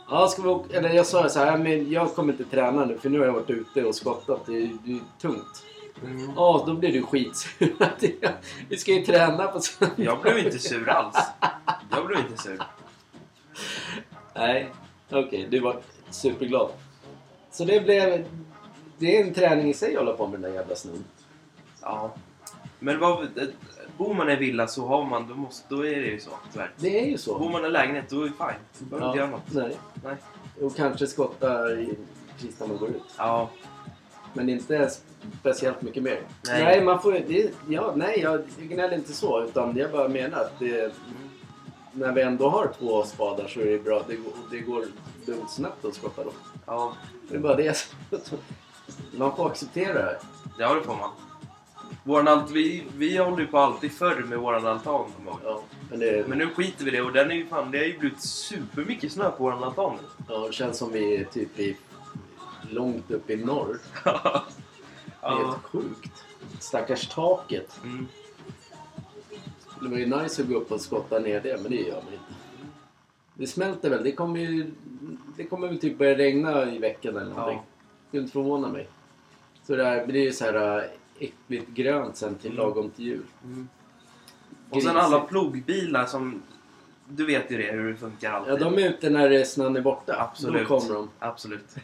[0.08, 0.76] Ja, ska vi åka?
[0.76, 3.32] Eller jag sa så här, men jag kommer inte träna nu för nu har jag
[3.32, 4.46] varit ute och skottat.
[4.46, 5.64] Det är, det är tungt.
[6.04, 6.32] Mm.
[6.36, 7.76] Ja, då blir du skitsur.
[8.68, 9.94] Vi ska ju träna på söndag.
[9.96, 11.16] Jag blev inte sur alls.
[11.90, 12.62] Jag blev inte sur.
[14.34, 14.70] Nej,
[15.10, 15.46] okej.
[15.50, 16.70] du var superglad.
[17.50, 18.24] Så det blev...
[18.98, 21.04] Det är en träning i sig att hålla på med den där jävla snön.
[21.82, 22.14] Ja.
[22.78, 23.28] Men vad,
[23.98, 26.70] bor man i villa så har man, då, måste, då är det ju så tyvärr.
[26.76, 27.38] Det är ju Bor så.
[27.48, 28.60] man i lägenhet då är det fine.
[28.78, 29.52] Du behöver inte göra något.
[29.52, 29.76] nej.
[30.04, 30.16] Nej.
[30.62, 31.98] Och kanske skotta i-
[32.34, 33.02] precis när man går ut.
[33.18, 33.50] Ja.
[34.32, 34.90] Men inte
[35.40, 36.20] speciellt mycket mer.
[36.46, 36.64] Nej.
[36.64, 39.42] Nej, man får det, ja, nej, jag gnäller inte så.
[39.44, 40.94] Utan jag bara menar att det,
[41.92, 44.02] när vi ändå har två spadar så är det bra.
[44.08, 44.84] Det, går- det går
[45.26, 46.30] dumt snabbt att skotta då.
[46.66, 46.92] Ja.
[47.28, 47.76] Det är bara det.
[49.18, 50.18] Man får acceptera det.
[50.58, 51.10] Ja, det får man.
[52.06, 55.10] Våran alt, vi, vi håller ju på alltid förr med våran altan.
[55.44, 57.78] Ja, men det, Men nu skiter vi i det och den är ju fan, det
[57.78, 61.58] har ju blivit supermycket snö på våran altan ja, det känns som vi är typ
[61.58, 61.76] i,
[62.70, 63.78] långt upp i norr.
[65.20, 66.24] Det är helt sjukt.
[66.60, 67.80] Stackars taket.
[67.84, 68.06] Mm.
[69.80, 72.12] Det var ju nice att gå upp och skotta ner det, men det gör man
[72.12, 72.34] inte.
[73.34, 74.04] Det smälter väl.
[74.04, 74.70] Det kommer ju...
[75.36, 77.56] Det kommer väl typ börja regna i veckan eller någonting.
[77.56, 78.08] Ja.
[78.08, 78.88] Skulle inte förvåna mig.
[79.62, 80.84] Så det här blir ju så här äh,
[81.18, 82.64] äckligt grönt sen till Mm.
[82.66, 83.24] lagom till jul.
[83.44, 83.68] Mm.
[84.70, 86.42] Och sen alla plogbilar som...
[87.08, 88.52] Du vet ju det, hur det funkar alltid.
[88.52, 90.16] Ja, de är ute när snön är borta.
[90.20, 90.68] Absolut.
[90.68, 91.10] Då kommer de.
[91.18, 91.76] Absolut.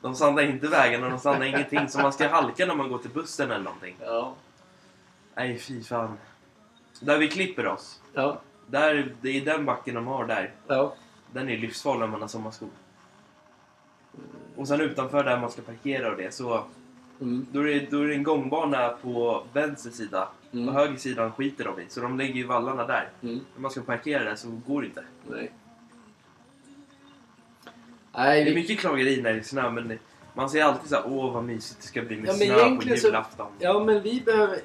[0.00, 1.88] De sandar inte vägen och de sandar ingenting.
[1.88, 3.96] Så man ska halka när man går till bussen eller någonting.
[4.00, 4.34] Ja.
[5.34, 6.18] Nej, fy fan.
[7.00, 8.00] Där vi klipper oss.
[8.12, 8.40] Ja.
[8.66, 10.54] Där, det är den backen de har där.
[10.66, 10.94] Ja.
[11.32, 12.68] Den är livsfarlig om man har sommarskor.
[14.56, 16.64] Och sen utanför där man ska parkera och det så...
[17.20, 17.46] Mm.
[17.52, 20.28] Då är, det, då är det en gångbana på vänster sida.
[20.52, 20.66] Mm.
[20.66, 21.84] På höger sidan skiter de i.
[21.88, 23.08] Så de lägger ju vallarna där.
[23.22, 23.40] Mm.
[23.54, 25.04] När man ska parkera där så går det inte.
[25.30, 25.52] Nej.
[28.12, 29.98] Nej, Det är vi, mycket klageri när det är snö men
[30.34, 32.60] man säger alltid så här, åh vad mysigt det ska bli med Ja, snö på
[32.60, 33.46] egentligen så- julafton.
[33.58, 34.58] Ja, men vi behöver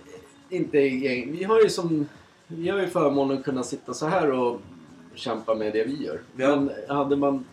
[0.50, 0.78] inte...
[0.80, 2.08] Vi har ju som...
[2.48, 4.62] Vi har ju förmånen att kunna sitta så här och
[5.16, 6.22] kämpa med det vi gör.
[6.36, 6.56] Ja.
[6.56, 7.46] Men hade man...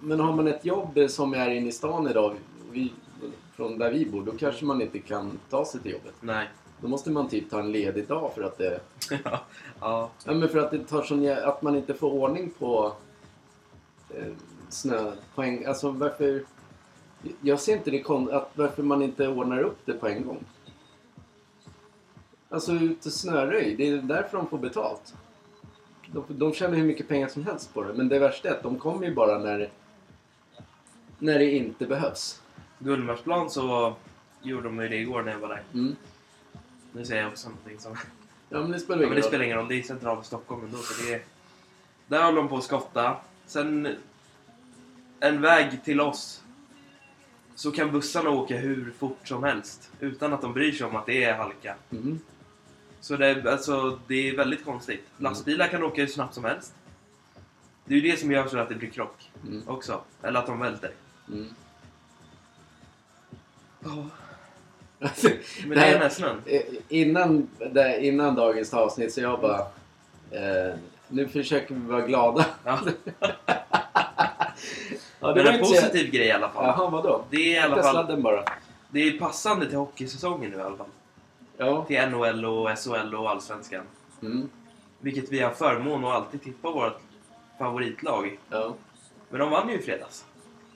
[0.00, 2.34] Men har man ett jobb som är inne i stan idag,
[2.70, 2.92] vi,
[3.56, 6.14] från där vi bor, då kanske man inte kan ta sig till jobbet.
[6.20, 6.48] Nej.
[6.80, 8.80] Då måste man typ ta en ledig dag för att det...
[9.24, 9.40] ja.
[9.80, 10.10] ja.
[10.24, 11.22] Men för att det tar sån...
[11.22, 12.92] jä- Att man inte får ordning på
[14.10, 14.32] eh,
[14.68, 15.64] snöpoäng.
[15.64, 16.44] Alltså varför...
[17.40, 20.44] Jag ser inte det kon- att varför man inte ordnar upp det på en gång.
[22.48, 25.14] Alltså ute snöröj, det är därför de får betalt.
[26.06, 27.92] De, de tjänar hur mycket pengar som helst på det.
[27.94, 29.70] Men det värsta är att de kommer ju bara när,
[31.18, 32.40] när det inte behövs.
[32.84, 33.96] Gullmarsplan så
[34.42, 35.62] gjorde de ju det igår när jag var där.
[35.74, 35.96] Mm.
[36.92, 37.96] Nu säger jag också någonting som...
[38.48, 39.28] Ja men det spelar Ja, ingen men det roll.
[39.28, 41.22] spelar ingen roll, det är centralt Stockholm ändå så det är...
[42.06, 43.16] Där håller de på att skotta.
[43.46, 43.88] Sen...
[45.20, 46.42] En väg till oss.
[47.54, 49.90] Så kan bussarna åka hur fort som helst.
[50.00, 51.74] Utan att de bryr sig om att det är halka.
[51.92, 52.18] Mm.
[53.00, 55.06] Så det, är- alltså, det är väldigt konstigt.
[55.18, 56.74] Lastbilar kan åka hur snabbt som helst.
[57.84, 59.68] Det är ju det som gör så att det blir krock Mm.
[59.68, 60.00] också.
[60.22, 60.90] Eller att de välter.
[61.28, 61.46] Mm.
[65.66, 66.42] Men det är snön.
[66.46, 69.58] Eh, innan, där, innan dagens avsnitt så jag bara...
[70.30, 70.74] Eh,
[71.08, 72.46] nu försöker vi vara glada.
[72.64, 72.78] Ja.
[75.20, 76.64] Ja, Men var en positiv grej i alla fall.
[76.64, 77.24] Jaha, vadå?
[77.30, 78.44] Det är i alla fall Sladden bara.
[78.90, 80.86] det är passande till hockeysäsongen nu i alla fall.
[81.56, 81.84] Ja.
[81.84, 83.82] Till NHL och SHL och Allsvenskan.
[84.22, 84.48] Mm.
[85.00, 87.00] Vilket vi har förmån att alltid tippa vårt
[87.58, 88.38] favoritlag.
[88.50, 88.74] Ja.
[89.30, 90.24] Men de vann ju i fredags.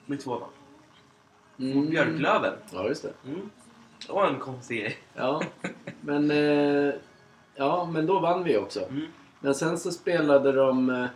[0.07, 0.43] Med 2-0.
[1.61, 1.91] Mm.
[1.91, 2.55] Björklöven.
[2.73, 3.13] Ja, just det.
[3.27, 3.51] Mm.
[4.07, 4.99] Det var en konstig grej.
[5.15, 5.43] Ja,
[6.01, 6.31] men...
[6.31, 6.95] Eh,
[7.55, 8.81] ja, men då vann vi också.
[8.91, 9.07] Mm.
[9.41, 10.91] Men sen så spelade de...
[10.91, 11.07] Eh,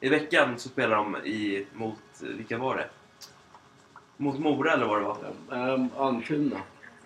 [0.00, 2.88] I veckan så spelade de i, mot, vilka var det?
[4.16, 5.74] Mot Mora eller vad det var.
[5.74, 6.56] eh, Almtuna.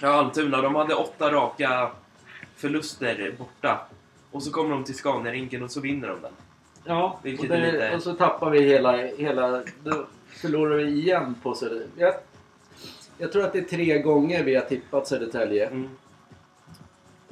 [0.01, 0.63] Ja, Almtuna.
[0.63, 1.91] De hade åtta raka
[2.57, 3.87] förluster borta.
[4.31, 6.33] Och så kommer de till Scaniarinken och så vinner de den.
[6.85, 8.97] Ja, och, det, lite- och så tappar vi hela...
[8.97, 11.89] hela då förlorar vi igen på Södertälje.
[11.97, 12.15] Jag,
[13.19, 15.89] jag tror att det är tre gånger vi har tippat Södertälje Mm.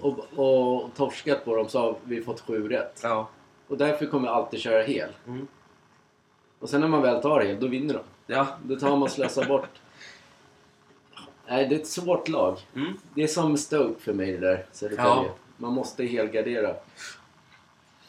[0.00, 3.00] och, och torskat på dem så har vi fått sju rätt.
[3.02, 3.28] Ja.
[3.68, 5.10] Och därför kommer jag alltid köra hel.
[5.26, 5.46] Mm.
[6.58, 8.00] Och sen när man väl tar hel, då vinner de.
[8.34, 8.46] Ja.
[8.64, 9.80] Då tar man och slösar bort.
[11.48, 12.58] Nej, det är ett svårt lag.
[12.74, 12.92] Mm.
[13.14, 15.08] Det är som Stoke för mig det där, Södertälje.
[15.12, 15.34] Ja.
[15.56, 16.74] Man måste helgardera.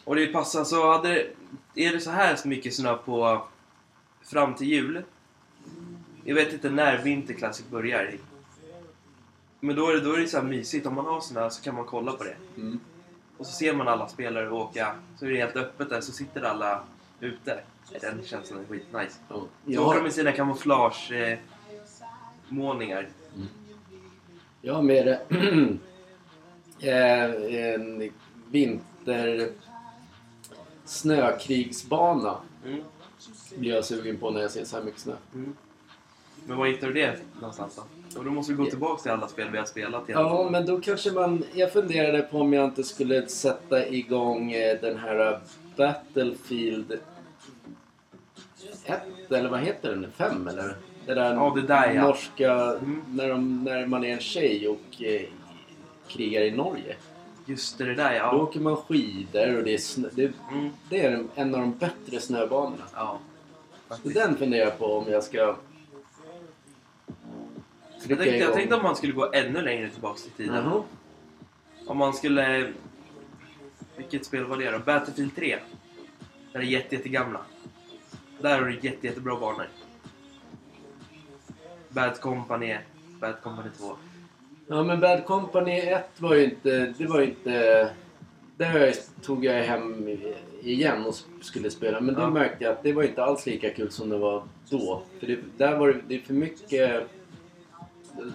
[0.04, 1.28] Och det passar så hade
[1.76, 3.42] Är det så här så mycket snö på
[4.26, 5.04] fram till jul?
[6.24, 8.18] Jag vet inte när Winter Classic börjar.
[9.60, 10.86] Men då är det, då är det så mysigt.
[10.86, 12.36] Om man har snö så kan man kolla på det.
[12.58, 12.80] Mm.
[13.38, 14.96] Och så ser man alla spelare åka.
[15.20, 16.02] Så är det helt öppet där.
[16.02, 16.84] Så sitter alla
[17.20, 17.60] ute.
[18.02, 19.20] Den känslan är skitnice.
[19.30, 19.36] Ja.
[19.36, 21.38] Så Jag, åker de med sina kamouflage eh,
[22.50, 23.10] målningar.
[24.62, 25.22] jag har med det.
[26.80, 27.24] Eh,
[27.74, 28.12] en
[28.52, 29.50] vinter
[30.86, 32.84] snökrigsbana Mm.
[33.56, 35.14] Blir jag sugen på när jag ser så här mycket snö.
[35.34, 35.56] Mm.
[36.48, 38.20] Men var hittar du det någonstans då?
[38.20, 40.22] Och då måste vi gå tillbaka till alla spel vi har spelat igen.
[40.22, 41.44] Ja, men då kanske man...
[41.54, 45.40] Jag funderade på om jag inte skulle sätta igång eh, den här eh,
[45.78, 47.00] Battlefield
[48.86, 50.12] 1, eller vad heter den?
[50.12, 50.76] 5 eller?
[51.06, 52.02] Det där, Ja, det där, ja.
[52.02, 52.52] norska...
[52.52, 53.02] Mm.
[53.12, 55.22] När, de, när man är en tjej och eh,
[56.08, 56.96] krigar i Norge.
[57.46, 58.36] Just det, det där Då ja.
[58.36, 60.70] åker man skidor och det är, snö, det, Mm.
[60.90, 62.84] det är en av de bättre snöbanorna.
[62.94, 63.20] Ja.
[63.90, 65.56] Så den funderar jag på om jag ska...
[68.08, 70.56] Jag tänkte, jag tänkte om man skulle gå ännu längre tillbaka i tiden.
[70.56, 70.84] Jaha.
[71.88, 72.74] Om man skulle...
[73.98, 74.80] Vilket spel var det då?
[74.80, 75.60] Battlefield 3.
[76.52, 77.42] Den är jätte, jättegamla.
[78.42, 79.68] Där har du jätte, jättebra banor.
[81.90, 82.78] Bad Company,
[83.20, 83.96] Bad Company 2.
[84.68, 86.94] Ja men Bad Company 1 var ju inte...
[86.98, 87.90] Det var ju inte...
[88.58, 90.18] Där tog jag hem
[90.62, 92.00] igen och skulle spela.
[92.02, 92.30] Men då Ja.
[92.30, 95.04] märkte jag att det var inte alls lika kul som det var då.
[95.20, 97.08] För det, där var det, det är för mycket...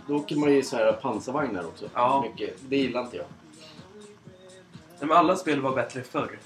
[0.07, 1.87] Då åker man ju så här pansarvagnar också.
[1.95, 2.25] Ja.
[2.29, 2.57] Mycket.
[2.69, 3.27] Det gillar inte jag.
[4.99, 6.39] Nej, Men alla spel var bättre förr.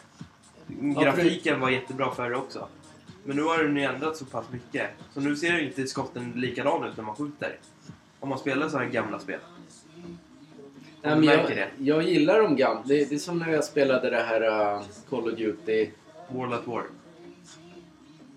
[0.66, 2.68] för Grafiken var jättebra förr också.
[3.24, 4.90] Men nu har den ju ändrat så pass mycket.
[5.14, 7.58] Så nu ser ju inte skotten likadan ut när man skjuter.
[8.20, 9.38] Om man spelar så här gamla spel.
[11.04, 11.68] Nej, men jag, det.
[11.78, 12.82] jag gillar de gamla.
[12.86, 14.42] Det, det är som när jag spelade det här
[14.76, 15.90] uh, Call of Duty.
[16.28, 16.82] World at War.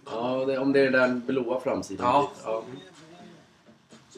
[0.05, 2.07] Ja, det, om det är den blåa framsidan.
[2.07, 2.31] Ja.
[2.43, 2.63] ja.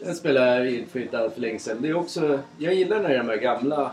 [0.06, 1.78] Jag spelade för inte allt för länge sedan.
[1.82, 3.92] Det är också, jag gillar när de här gamla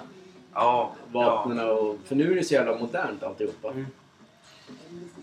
[0.54, 0.92] Ja.
[1.12, 1.96] vapnen och...
[2.04, 3.70] För nu är det så jävla modernt alltihopa.
[3.70, 3.86] Mm.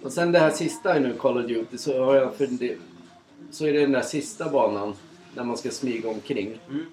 [0.04, 2.76] Och sen det här sista nu, Call of Duty, så har jag funder,
[3.52, 4.93] Så är det den där sista banan.
[5.36, 6.60] När man ska smyga omkring.
[6.67, 6.74] Ja.
[6.74, 6.86] Mm.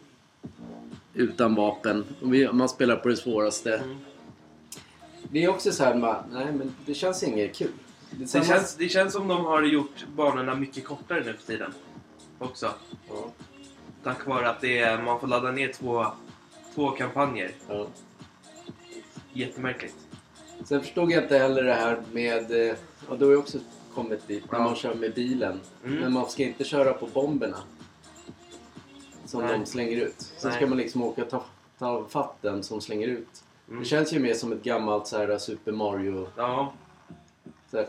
[1.14, 2.04] Utan vapen.
[2.22, 3.76] Och vi, man spelar på det svåraste.
[3.76, 3.96] Mm.
[5.30, 7.70] Det är också så här, man, nej men det känns inget kul.
[8.10, 11.72] Det, Det, känns, det känns som de har gjort banorna mycket kortare nu för tiden.
[12.38, 12.70] Också.
[13.08, 13.30] Ja,
[14.02, 16.06] Tack vare att det är, man får ladda ner två,
[16.74, 17.50] två kampanjer.
[17.68, 17.86] ja.
[19.32, 19.94] Jättemärkligt.
[20.64, 22.68] Sen förstod jag inte heller det här med...
[22.70, 22.74] eh,
[23.08, 23.58] Ja, då är också
[23.94, 24.64] kommit dit när Ja.
[24.64, 25.60] man kör med bilen.
[25.84, 25.98] Mm.
[26.00, 27.56] Men man ska inte köra på bomberna.
[29.30, 29.58] Som Nej.
[29.58, 30.32] de slänger ut.
[30.36, 31.44] Sen ska man liksom åka och ta,
[31.78, 33.44] ta fatt den som slänger ut.
[33.68, 33.80] Mm.
[33.80, 36.28] Det känns ju mer som ett gammalt så här, Super Mario...
[36.36, 36.72] Ja.
[37.70, 37.86] Så, här,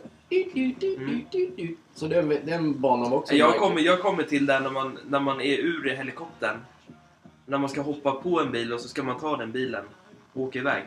[1.94, 3.48] så den, den banan var också Mm.
[3.48, 6.58] Jag kommer, jag kommer till där när man, när man är ur i helikoptern.
[7.46, 9.86] När man ska hoppa på en bil och så ska man ta den bilen
[10.34, 10.84] och åka iväg.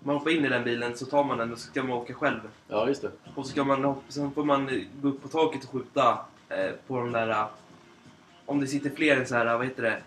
[0.00, 2.14] Man hoppar in i den bilen så tar man den och så ska man åka
[2.14, 2.40] själv.
[2.68, 3.10] Ja, just det.
[3.34, 4.70] Och så ska man, hoppa- sen får man
[5.02, 7.46] gå upp på taket och skjuta eh, på de där...
[8.48, 10.02] Om det sitter fler än så här, vad heter det?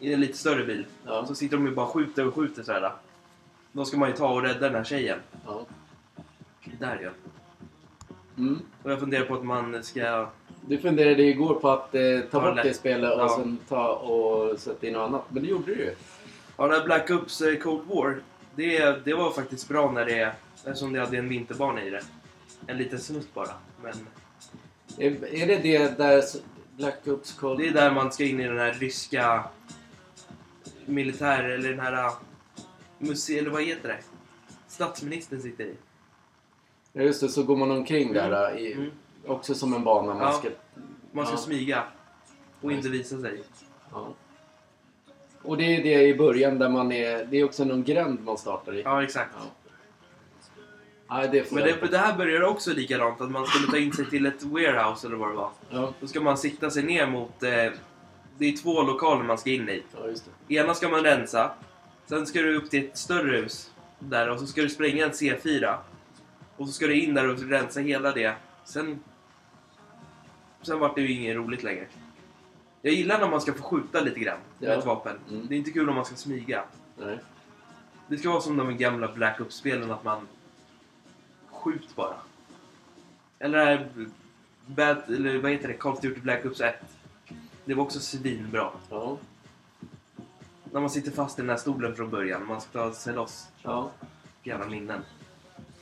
[0.00, 0.86] I en lite större bil.
[1.06, 1.26] Ja.
[1.26, 2.92] Så sitter de ju bara och skjuter och skjuter så här.
[3.72, 5.18] Då ska man ju ta och rädda den här tjejen.
[5.46, 5.66] Ja.
[6.78, 7.10] Där ja.
[8.38, 8.58] Mm.
[8.82, 10.28] Och jag funderar på att man ska...
[10.66, 13.36] Du funderade igår på att eh, ta bort det spelet och Ja.
[13.36, 15.24] sen ta och sätta in något annat.
[15.28, 15.94] Men det gjorde du ju.
[16.56, 18.20] Ja, det här Black Ops eh, Cold War.
[18.54, 20.32] Det, det var faktiskt bra när det...
[20.64, 22.02] Eftersom det hade en vinterbana i det.
[22.66, 23.50] En liten snutt bara.
[23.82, 23.92] Men
[24.98, 26.22] Är, är det det där
[26.76, 27.60] Black Ops Cold...
[27.60, 29.44] det är där man ska in i den här ryska
[30.86, 31.44] militär...
[31.44, 32.06] Eller den här...
[32.06, 32.12] uh,
[32.98, 33.98] Muse, eller vad heter det?
[34.68, 35.74] Statsministern sitter i.
[36.92, 37.28] Ja, just det.
[37.28, 38.58] Så går man omkring där.
[38.58, 38.90] I, Mm.
[39.26, 40.32] Också som en bana man Ja.
[40.32, 40.48] ska...
[41.12, 41.38] Man ska Ja.
[41.38, 41.84] smyga.
[42.60, 43.42] Och Ja, inte visa sig.
[43.92, 44.08] Ja.
[45.42, 47.24] Och det är det i början där man är...
[47.24, 48.82] Det är också någon gränd man startar i.
[48.82, 49.30] Ja, exakt.
[49.38, 49.61] Ja.
[51.12, 53.20] Nej, det Men det, det här började också likadant.
[53.20, 55.50] Att man skulle ta in sig till ett warehouse eller vad det var.
[55.70, 55.92] Ja.
[56.00, 57.42] Då ska man sikta sig ner mot...
[57.42, 57.72] Eh,
[58.38, 59.82] det är två lokaler man ska in i.
[60.00, 60.54] ja, just det.
[60.54, 61.50] Ena ska man rensa.
[62.06, 63.70] Sen ska du upp till ett större hus.
[63.98, 65.76] Där och så ska du spränga en C4.
[66.56, 68.34] Och så ska du in där och rensa hela det.
[68.64, 69.00] Sen...
[70.62, 71.86] Sen vart det ju inget roligt längre.
[72.82, 74.74] Jag gillar när man ska få skjuta lite grann med Ja.
[74.74, 75.18] ett vapen.
[75.30, 75.46] Mm.
[75.48, 76.64] Det är inte kul om man ska smyga.
[76.98, 77.18] Nej.
[78.08, 80.28] Det ska vara som de gamla Black Ops-spelen att man...
[81.62, 82.14] Skjut bara.
[83.38, 83.88] Eller det här
[84.66, 85.74] Bad, eller vad heter det?
[85.74, 86.74] Call of Duty Black Ops 1.
[87.64, 88.70] Det var också svinbra.
[88.90, 89.16] Ja.
[90.72, 92.46] När man sitter fast i den här stolen från början.
[92.46, 93.48] Man ska ta sig loss.
[93.62, 93.90] ja.
[94.42, 95.02] Jävla minnen.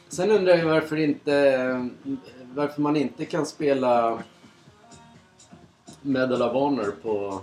[0.08, 1.90] Sen undrar jag varför inte...
[2.54, 4.22] Varför man inte kan spela
[6.02, 7.42] Medal of Honor på...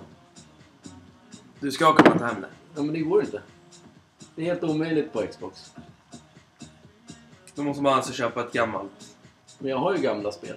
[1.60, 2.50] Du ska kunna ta hem det.
[2.76, 3.42] Ja, men det går inte.
[4.36, 5.74] Det är helt omöjligt på Xbox.
[7.58, 9.16] Då måste man alltså köpa ett gammalt.
[9.60, 10.56] Men jag har ju gamla spel.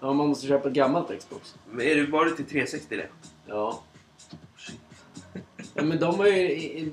[0.00, 1.54] Ja, man måste köpa ett gammalt Xbox.
[1.70, 3.08] Men Är det bara till 360 det?
[3.46, 3.80] Ja.
[4.56, 4.80] Shit.
[5.74, 6.92] ja men de var ju...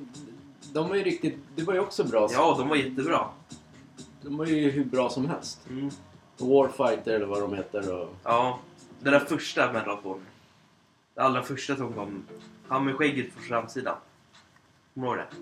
[0.73, 1.37] De var ju riktigt...
[1.55, 2.29] Det var ju också bra.
[2.31, 3.25] Ja, de var jättebra.
[4.21, 5.59] De var ju hur bra som helst.
[5.69, 5.89] Mm.
[6.37, 8.15] Warfighter eller vad de heter och...
[8.23, 8.59] Ja,
[8.99, 10.21] den där första Medal of Honor.
[11.15, 12.25] Det allra första som kom.
[12.67, 13.95] Han med skägget på framsidan.
[14.93, 15.37] Kommer du ihåg det?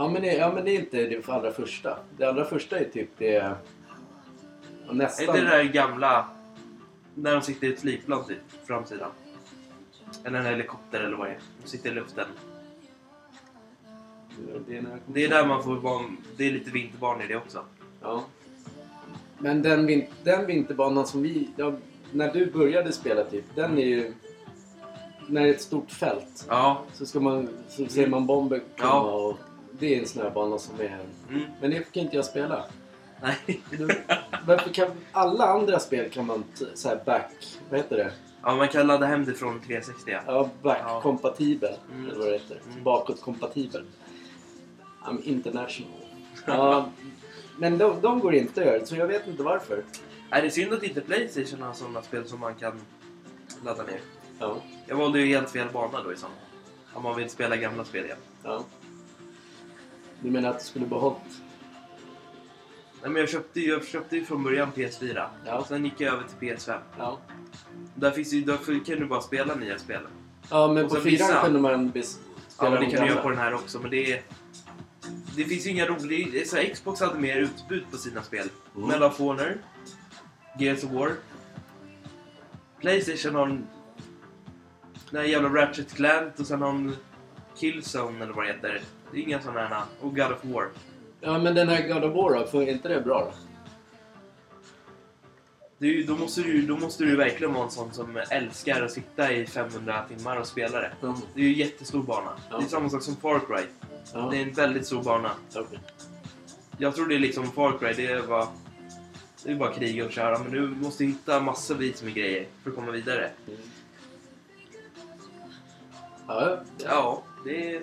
[0.00, 1.98] Ja men, det, ja men det är inte det allra första.
[2.16, 3.26] Det allra första är typ det...
[3.32, 3.56] Ja,
[4.90, 5.24] Är nästan...
[5.36, 6.28] inte det där gamla...
[7.14, 9.10] När de sitter i ett flygplan typ, framsidan?
[10.24, 11.38] Eller en helikopter eller vad det är.
[11.62, 12.26] De sitter i luften.
[14.66, 16.02] Det är, Det är där man får vara...
[16.36, 17.64] Det är lite vinterbarn i det också.
[18.02, 18.24] Ja.
[19.38, 21.48] Men den, vin- den vinterbanan som vi...
[21.56, 21.72] Ja,
[22.12, 24.14] när du började spela typ, den är ju...
[25.28, 26.82] När det är ett stort fält Ja.
[26.92, 29.00] så, ska man, så ser man bomber komma Ja.
[29.00, 29.38] och...
[29.80, 30.98] Det är en snöbana som är...
[31.28, 31.42] Mm.
[31.60, 32.64] Men det kan inte jag spela.
[33.22, 33.60] Nej.
[34.46, 34.88] Varför kan...
[35.12, 37.58] Alla andra spel kan man så här back...
[37.70, 38.12] Vad heter det?
[38.42, 40.20] Ja, man kan ladda hem det från 360 ja.
[40.26, 41.74] Ja, back-kompatibel.
[41.92, 42.06] Mm.
[42.10, 42.60] Eller vad det heter.
[42.70, 42.84] Mm.
[42.84, 43.84] Bakåt-kompatibel.
[45.04, 45.90] I'm international.
[46.46, 46.90] ja,
[47.58, 49.84] men de, de går inte att göra, så jag vet inte varför.
[50.30, 52.80] Är det synd att inte Playstation har sådana spel som man kan
[53.64, 54.00] ladda ner?
[54.38, 54.56] Ja,
[54.86, 56.32] Jag valde ju helt fel bana då i sånt.
[56.92, 58.18] Om man vill spela gamla spel igen.
[58.42, 58.64] ja.
[60.22, 61.18] Du menar att du skulle behållit...
[63.02, 65.26] Nej, men jag köpte ju jag köpte ju från början PS4.
[65.46, 65.64] Ja.
[65.68, 66.78] Sen gick jag över till PS5.
[66.98, 67.18] Ja.
[67.94, 70.02] Där, finns ju, där kan du bara spela nya spel.
[70.50, 73.06] Ja, men Och på sen fyran kunde man bes- Ja, spela men det de kan
[73.06, 73.80] du göra på den här också.
[73.80, 74.22] Men det är...
[75.36, 76.44] Det finns ju inga roliga...
[76.46, 78.48] Så här, Xbox hade mer utbud på sina spel.
[78.76, 78.88] Mm.
[78.88, 79.58] Medal of Honor.
[80.58, 81.12] Gears of War.
[82.80, 83.66] Playstation har en...
[85.10, 86.96] Den här jävla Ratchet Clank och sen har en
[87.56, 88.80] Killzone eller vad det heter.
[89.12, 89.82] Det är inga sådana här...
[90.00, 90.68] Och God of War.
[91.20, 93.32] Ja, men den här God of War då, funkar inte det bra då?
[95.86, 99.32] Ju, då, måste du, då måste du verkligen vara en sån som älskar att sitta
[99.32, 100.92] i 500 timmar och spela det.
[101.02, 101.14] Mm.
[101.34, 102.30] Det är ju en jättestor bana.
[102.50, 102.58] Ja.
[102.58, 103.64] Det är samma sak som Far Cry.
[104.14, 105.30] Ja, Det är en väldigt stor bana.
[105.54, 105.78] okej.
[106.78, 108.48] Jag tror det är liksom Far Cry, det är bara...
[109.44, 112.76] Det är bara kriga och köra, men du måste hitta massor med grejer för att
[112.76, 113.30] komma vidare.
[113.48, 113.60] Mm.
[116.26, 116.84] Ja, ja.
[116.84, 117.82] Ja, det är...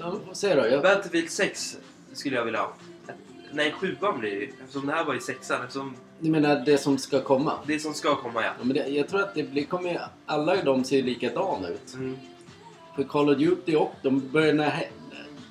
[0.00, 0.66] ja, se då.
[0.66, 1.78] Jag, Battlefield 6
[2.12, 2.72] skulle jag vilja ha.
[3.52, 4.52] Nej, sjuan blir det ju.
[4.64, 5.60] Eftersom det här var i sexan.
[5.62, 7.52] Eftersom Du menar det som ska komma?
[7.66, 8.50] det som ska komma, ja.
[8.58, 11.94] Ja, men det, jag tror att det blir, kommer, alla de ser likadana ut.
[11.94, 12.16] Mm.
[12.96, 14.88] För Call of Duty och de börjar nä-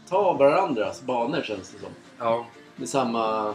[0.09, 1.89] ta varandras banor känns det som.
[2.19, 2.45] Ja.
[2.75, 3.53] Med samma...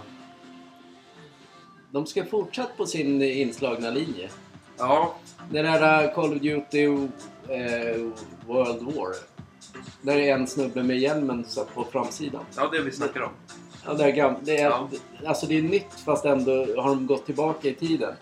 [1.91, 4.31] De ska fortsätta på sin inslagna linje.
[4.79, 5.15] Ja.
[5.51, 8.01] Den här uh, Call of Duty eh,
[8.47, 9.15] World War.
[10.03, 12.45] Där är en snubbe med hjälmen så på framsidan.
[12.57, 13.31] Ja, det vi snackar om.
[13.87, 14.89] Ja, det, är gam- det, är, Ja.
[15.27, 18.15] alltså det är nytt fast ändå har de gått tillbaka i tiden.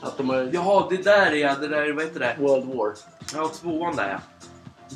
[0.00, 0.50] Att de har...
[0.52, 2.36] Jaha, det där är det där, vad heter det?
[2.40, 2.92] World War.
[3.34, 4.46] Ja, tvåan där ja.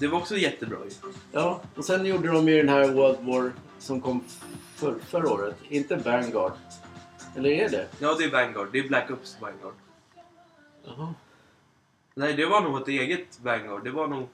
[0.01, 0.91] Det var också jättebra ju.
[1.33, 4.25] Ja, och sen gjorde de ju den här World War som kom
[4.77, 5.57] för, förra året.
[5.69, 6.53] Inte Vanguard.
[7.37, 7.87] Eller är det?
[7.99, 8.69] Ja, det är Vanguard.
[8.73, 9.75] Det är Black Ops Vanguard.
[10.85, 11.15] Jaha.
[12.15, 13.85] Nej, det var nog ett eget Vanguard.
[13.85, 14.29] Det var nog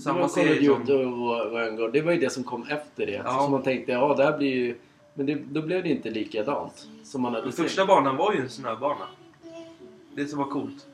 [0.00, 1.22] samma Call of serie som...
[1.22, 1.92] Och Vanguard.
[1.92, 3.12] Det var ju det som kom efter det.
[3.12, 3.40] Ja.
[3.44, 4.76] Så man tänkte, ja det här blir ju...
[5.14, 8.40] Men det, då blev det inte likadant som man hade Den första banan var ju
[8.40, 9.06] en snöbana.
[10.14, 10.86] Det som var coolt.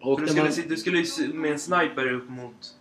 [0.00, 2.76] Och du skulle, man, du skulle ju med en sniper upp mot...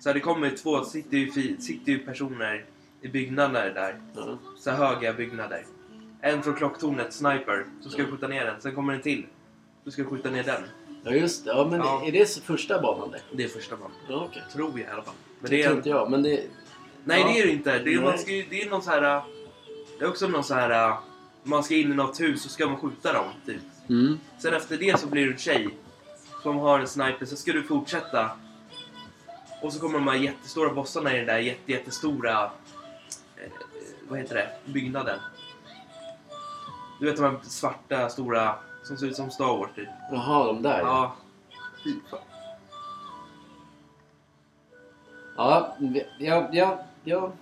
[0.00, 2.64] Så här, det kommer två, sitter ju, sitter ju personer
[3.00, 4.00] i byggnader där.
[4.14, 4.38] ja.
[4.58, 5.64] Så här höga byggnader.
[6.20, 8.60] En från klocktornet, sniper, så ska du skjuta ner den.
[8.60, 9.26] Sen kommer en till.
[9.84, 10.62] Du ska skjuta ner den.
[11.02, 11.50] Ja, just det.
[11.50, 12.02] Ja, men Ja.
[12.06, 13.20] är det första banan det?
[13.32, 13.92] Det är första banan.
[14.08, 14.42] Ja, okej.
[14.52, 15.14] Tror jag i alla fall.
[15.40, 16.44] Men Det det tror är, inte jag, men det...
[17.04, 17.26] nej, Ja.
[17.26, 17.70] det är det inte.
[17.78, 18.04] Det är, Nej.
[18.04, 19.16] man ska, ju- det är någon så här...
[19.16, 19.24] äh,
[19.98, 20.88] Det är också någon så här...
[20.90, 20.98] äh,
[21.44, 23.62] Man ska in i något hus så ska man skjuta dem, typ.
[23.88, 24.18] Mm.
[24.38, 25.68] Sen efter det så blir du en tjej
[26.42, 28.30] som har en sniper, så ska du fortsätta.
[29.62, 32.42] Och så kommer de här jättestora bossarna i den där jätte, jättestora...
[33.36, 33.50] Eh,
[34.08, 34.72] vad heter det?
[34.72, 35.18] Byggnaden.
[37.00, 39.88] Du vet de här svarta, stora, som ser ut som Star Wars typ.
[40.10, 40.78] Jaha, de där.
[40.78, 41.16] Ja.
[45.36, 45.76] Ja,
[46.18, 47.32] ja, ja, ja,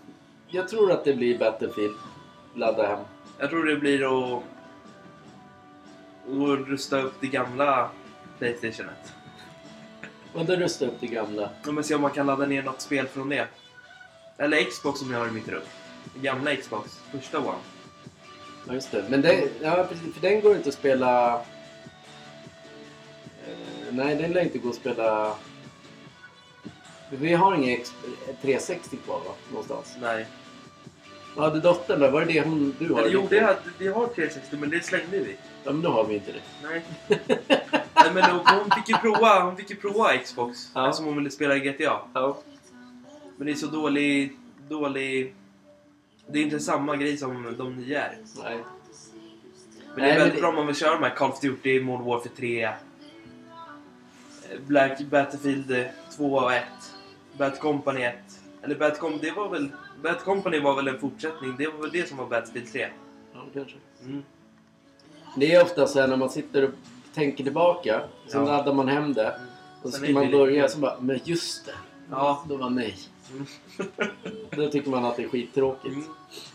[0.48, 1.96] jag tror att det blir Battlefield.
[2.54, 3.04] Ladda hem.
[3.38, 4.42] Jag tror det blir att...
[6.28, 7.90] Att rusta upp det gamla
[8.38, 9.12] Playstationet.
[10.34, 11.50] Vadå rusta upp det gamla?
[11.64, 13.48] Ja, men se om man kan ladda ner något spel från det.
[14.36, 15.62] Eller Xbox som jag har i mitt rum.
[16.14, 17.00] Gamla Xbox.
[17.12, 17.58] Första One.
[18.70, 19.04] Ja, just det.
[19.08, 21.34] Men den, ja, precis, för den går inte att spela...
[23.46, 23.54] Eh,
[23.92, 25.34] nej, den lär inte gå att spela...
[27.10, 27.92] Vi har ingen X-
[28.42, 29.32] 360 kvar va?
[29.50, 29.96] Någonstans.
[30.00, 30.26] Nej.
[31.36, 32.10] Vad hade dottern då?
[32.10, 33.00] Var det det hon, du har?
[33.00, 35.36] Eller jo, det vi har 360 men det slängde vi.
[35.64, 36.68] Ja, men då har vi inte det.
[36.68, 36.82] Nej.
[37.94, 40.70] Nej men hon, hon fick ju prova, hon fick ju prova Xbox.
[40.74, 40.88] Ja.
[40.88, 41.98] Eftersom hon ville spela GTA.
[42.14, 42.38] Ja.
[43.36, 44.32] Men det är så dålig,
[44.68, 45.34] dålig...
[46.32, 48.18] Det är inte samma grej som de nya är.
[48.42, 48.58] Nej.
[49.94, 52.04] Men det är väldigt bra om man vill köra de här Call of Duty, Modern
[52.06, 52.70] Warfare 3, eh,
[54.66, 56.62] Black Battlefield eh, 2 och 1,
[57.38, 58.14] Bad Company 1.
[58.62, 59.68] Eller Bad Company, det var väl...
[60.02, 61.54] Bad Company var väl en fortsättning.
[61.58, 62.88] Det var väl det som var Battlefield 3.
[63.34, 63.76] Ja, kanske.
[64.04, 64.22] Mm.
[65.36, 66.70] Det är ofta så här när man sitter och
[67.14, 68.00] tänker tillbaka.
[68.28, 68.44] Så Ja.
[68.44, 69.40] laddar man hem det.
[69.82, 71.74] Och så Sen ska man börja så bara, men just det.
[72.10, 72.44] Ja.
[72.48, 72.94] Då var nej.
[73.32, 73.46] Mm.
[74.50, 75.94] Då tycker man att det är skittråkigt.
[75.94, 76.04] Mm.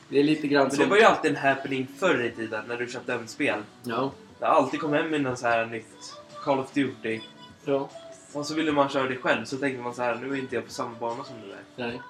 [0.10, 0.80] Det är lite grann som...
[0.84, 3.60] det var ju alltid en happening förr i tiden när du köpte hem spel.
[3.84, 4.12] Ja.
[4.40, 7.20] Det alltid kom hem med någon så här nytt Call of Duty.
[7.66, 7.90] Ja.
[8.34, 10.56] Och så ville man köra det själv så tänkte man så här, nu är inte
[10.56, 11.88] jag på samma bana som du är.
[11.90, 12.02] Nej.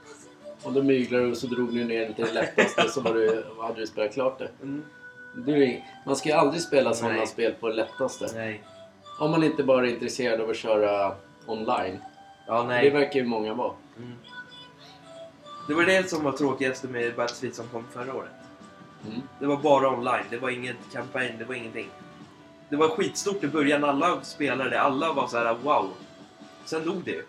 [0.63, 3.13] Och då myglade du och så drog du ner det till det lättaste så var
[3.13, 4.49] du, hade du spelat klart det.
[4.61, 4.84] Mm.
[5.36, 8.30] Du, man ska ju aldrig spela sådana spel på det lättaste.
[8.36, 8.63] Nej.
[9.20, 11.99] Om man inte bara är intresserad av att köra online.
[12.47, 12.89] Ja, Det nej.
[12.89, 13.74] verkar ju många vara.
[13.97, 14.13] Mm.
[15.68, 18.32] Det var det som var tråkigaste med Battlefield som kom förra året.
[19.07, 19.22] Mm.
[19.39, 21.89] Det var bara online, det var ingen kampanj, det var ingenting.
[22.70, 25.89] Det var skitstort i början, alla spelade alla var så här wow.
[26.66, 27.26] Sen dog det.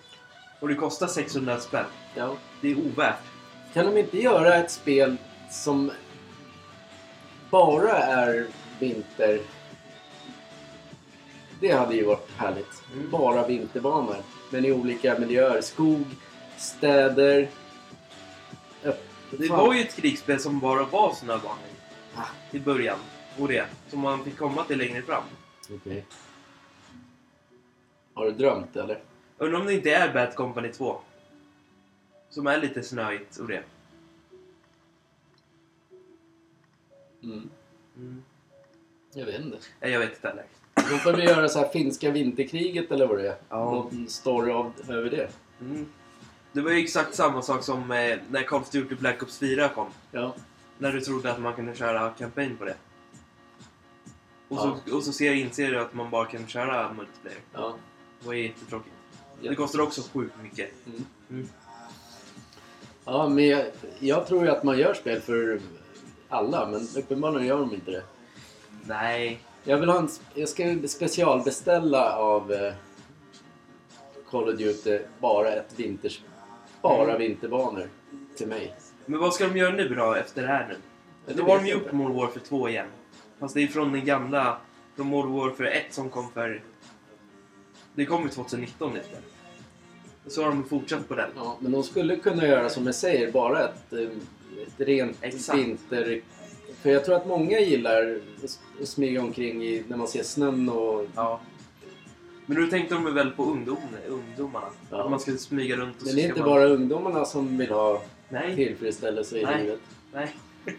[0.60, 1.84] Och det kostar 600 spänn.
[2.14, 2.36] Ja.
[2.60, 3.22] Det är ovärt.
[3.72, 5.16] Kan de inte göra ett spel
[5.50, 5.90] som
[7.50, 8.46] bara är
[8.78, 9.40] vinter?
[11.60, 12.82] Det hade ju varit härligt.
[12.92, 13.10] Mm.
[13.10, 14.16] Bara vinterbanor.
[14.50, 15.60] Men i olika miljöer.
[15.60, 16.04] Skog,
[16.56, 17.48] städer.
[19.30, 21.56] Det var ju ett krigsspel som bara var snöbanor
[22.14, 22.24] Ah.
[22.52, 22.98] i början.
[23.38, 23.66] Och det.
[23.88, 25.22] Som man fick komma till längre fram.
[25.70, 26.06] Okej.
[28.14, 29.00] Har du drömt eller?
[29.38, 31.00] Undrar om det inte är Bad Company 2.
[32.30, 33.62] Som är lite snöigt och det.
[37.22, 37.50] Mm.
[37.96, 38.22] Mm.
[39.14, 39.58] Jag vet inte.
[39.80, 40.44] Nej, Jag vet inte heller.
[40.74, 43.36] Då får vi göra så här finska vinterkriget eller vad det är.
[43.48, 43.64] Ja.
[43.70, 45.30] Någon story av, över det.
[45.60, 45.86] Mm.
[46.56, 49.68] Det var ju exakt samma sak som eh, när Call of Duty Black Ops 4
[49.68, 49.86] kom.
[50.12, 50.34] Ja.
[50.78, 52.74] När du trodde att man kunde köra kampanj på det.
[54.48, 57.38] Och så, och så ser, inser du att man bara kan köra multiplayer.
[57.52, 57.74] Ja.
[58.20, 58.94] Det var jättetråkigt.
[59.40, 59.50] Ja.
[59.50, 60.70] Det kostar också sjukt mycket.
[60.86, 61.04] Mm.
[61.30, 61.48] Mm.
[63.04, 63.66] Ja, men jag,
[63.98, 65.60] jag tror ju att man gör spel för
[66.28, 68.02] alla, men uppenbarligen gör de inte det.
[68.82, 69.40] Nej.
[69.64, 72.74] Jag vill ha en, jag ska specialbeställa av eh,
[74.30, 76.22] Call of Duty bara ett vinters,
[76.88, 77.18] bara Mm.
[77.18, 77.88] vinterbanor
[78.36, 78.74] till mig.
[79.06, 80.74] Men vad ska de göra nu då efter det här nu?
[81.26, 81.92] Ja, Då det har de jag gjort.
[81.92, 82.86] Modern Warfare 2 igen.
[83.38, 84.58] Fast det är från den gamla,
[84.96, 86.62] från Modern Warfare 1 som kom för...
[87.94, 89.16] Det kom ju 2019 lite.
[90.26, 91.30] Så har de fortsatt på den.
[91.36, 93.98] Ja, men de skulle kunna göra som jag säger, bara ett, eh,
[94.66, 95.58] ett rent Exakt.
[95.58, 96.20] vinter...
[96.82, 98.20] För jag tror att många gillar
[98.80, 101.06] att smyga omkring i, när man ser snön och...
[101.14, 101.40] Ja.
[102.46, 103.76] Men nu tänkte de väl på ungdom,
[104.08, 104.66] ungdomarna?
[104.90, 105.04] Ja.
[105.04, 106.48] Att man ska smyga runt och Men det är inte man...
[106.48, 109.62] bara ungdomarna som vill ha Nej, tillfredsställelse i Nej.
[109.62, 109.80] livet.
[110.12, 110.36] nej.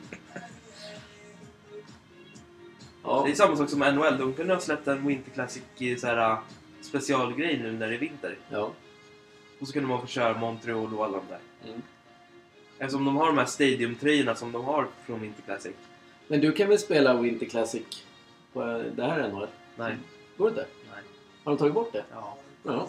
[3.03, 3.23] Ja.
[3.25, 4.17] Det är samma sak som NHL.
[4.17, 6.37] De kunde ha släppt en Winter Classic eh, så här,
[6.81, 8.37] specialgrej nu när det är vinter.
[8.49, 8.71] ja.
[9.59, 11.39] Och så kunde man få köra Montreal och alla de där.
[11.69, 11.81] Mm.
[12.79, 15.71] Eftersom de har de här stadiumtröjorna som de har från Winter Classic.
[16.27, 18.03] Men du kan väl spela Winter Classic
[18.53, 19.47] på eh, det här NHL?
[19.75, 19.95] Nej.
[20.37, 20.65] Går det inte?
[21.47, 22.03] Har de tagit bort det?
[22.13, 22.37] Ja.
[22.63, 22.87] Ja.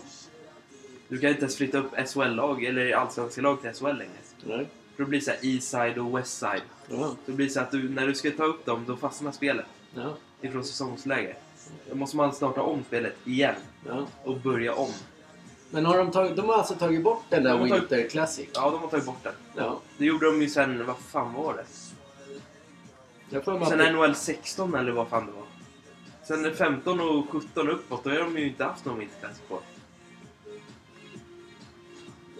[1.09, 4.11] Du kan inte ens flytta upp SHL-lag eller allsvenska lag till SHL längre.
[4.44, 4.68] Nej.
[4.96, 6.62] För då blir det så här Eastside och Westside.
[6.90, 7.14] Ja.
[7.26, 9.66] Då blir det så att du, när du ska ta upp dem, då fastnar spelet
[9.94, 10.14] Ja.
[10.40, 11.36] ifrån säsongsläge.
[11.90, 13.54] Då måste man starta om spelet igen
[13.88, 14.06] ja.
[14.24, 14.90] och börja om.
[15.70, 18.09] Men har de, tagit, de har alltså tagit bort den där De har tagit- Winter
[18.09, 18.48] Classic?
[18.54, 19.32] Ja, de har tagit bort den.
[19.56, 19.80] Ja.
[19.98, 21.64] Det gjorde de ju sen, vad fan var det?
[23.30, 25.38] Jag att Sen det- NHL 16 eller vad fan det var.
[26.29, 29.61] Sen 15 och 17 uppåt, då har de ju inte haft någon Winter Classic på.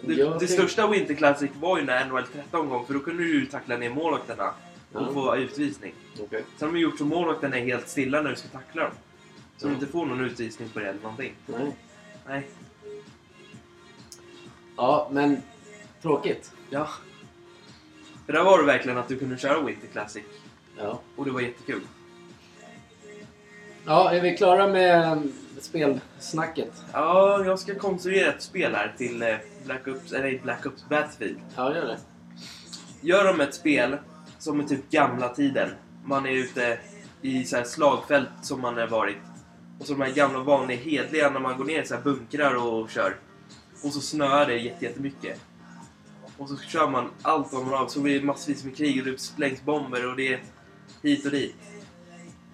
[0.01, 3.23] Det, det tänk- största Winter Classic var ju när NHL 13 gång, för då kunde
[3.23, 4.53] du ju tackla ner målvakterna
[4.93, 5.13] och Ja.
[5.13, 5.93] få utvisning.
[6.19, 6.43] Okej.
[6.57, 8.91] Sen har de gjort så målvakterna är helt stilla när du ska tackla dem.
[9.57, 9.69] Så Ja.
[9.69, 11.33] du inte får någon utvisning på det eller någonting.
[11.45, 11.75] Nej.
[12.27, 12.49] Nej.
[14.77, 15.41] Ja, men
[16.01, 16.51] tråkigt.
[16.69, 16.89] Ja.
[18.25, 20.23] För där var det verkligen att du kunde köra Winter Classic.
[20.77, 21.01] Ja.
[21.15, 21.81] Och det var jättekul.
[23.89, 25.21] Ja, är vi klara med
[25.59, 26.71] spelsnacket?
[26.93, 29.35] Ja, jag ska konstruera ett spel här till eh,
[29.65, 31.39] Black Ops, eller Black Ops Battlefield.
[31.55, 31.97] Ja, gör det.
[33.01, 33.97] Gör de ett spel
[34.39, 35.69] som är typ gamla tiden.
[36.05, 36.79] Man är ute
[37.21, 39.17] i så här slagfält som man har varit.
[39.79, 42.55] Och så de här gamla vanliga hedliga när man går ner i så här bunkrar
[42.55, 43.15] och kör.
[43.83, 45.39] Och så snöar det jätte- jättemycket.
[46.37, 47.87] Och så kör man allt vad man har.
[47.87, 50.39] Så blir det massvis med krig och det slängs bomber och det är
[51.03, 51.55] hit och dit.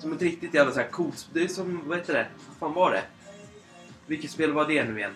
[0.05, 1.29] Som ett riktigt jävla så här coolt...
[1.33, 2.27] Det är som, vad heter det?
[2.47, 3.03] Vad fan var det?
[4.07, 5.11] Vilket spel var det nu igen?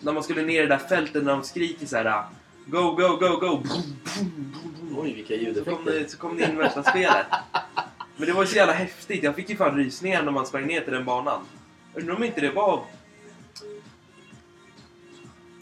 [0.00, 2.24] När man skulle ner i det där fältet när de skriker så här.
[2.66, 3.38] Go, go, go, go!
[3.40, 4.98] Boom, boom, boom.
[4.98, 5.92] Oj, vilka Så kom, ljudeffekter.
[5.92, 7.26] det, så kom det in värsta spelet.
[8.16, 9.22] Men det var så jävla häftigt.
[9.22, 11.40] Jag fick ju fan rysningar när man sprang ner till den banan.
[11.94, 12.84] Undrar om inte det var...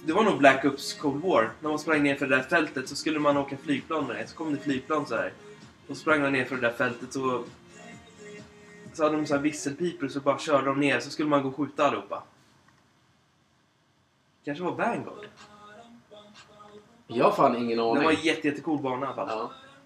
[0.05, 1.51] Det var nog Black Ops Cold War.
[1.61, 4.27] När man sprang ner för det där fältet så skulle man åka flygplan med det.
[4.27, 5.33] Så kom det flygplan så här.
[5.89, 7.45] Och sprang man ner för det där fältet så...
[8.93, 11.01] Så hade de så här visselpipor så bara körde de ner.
[11.01, 12.23] Så skulle man gå och skjuta allihopa.
[14.45, 15.27] Kanske var Vanguard.
[17.07, 18.05] Jag har fan ingen Det aning.
[18.05, 19.29] var en jätte, jättecool bana i alla fall.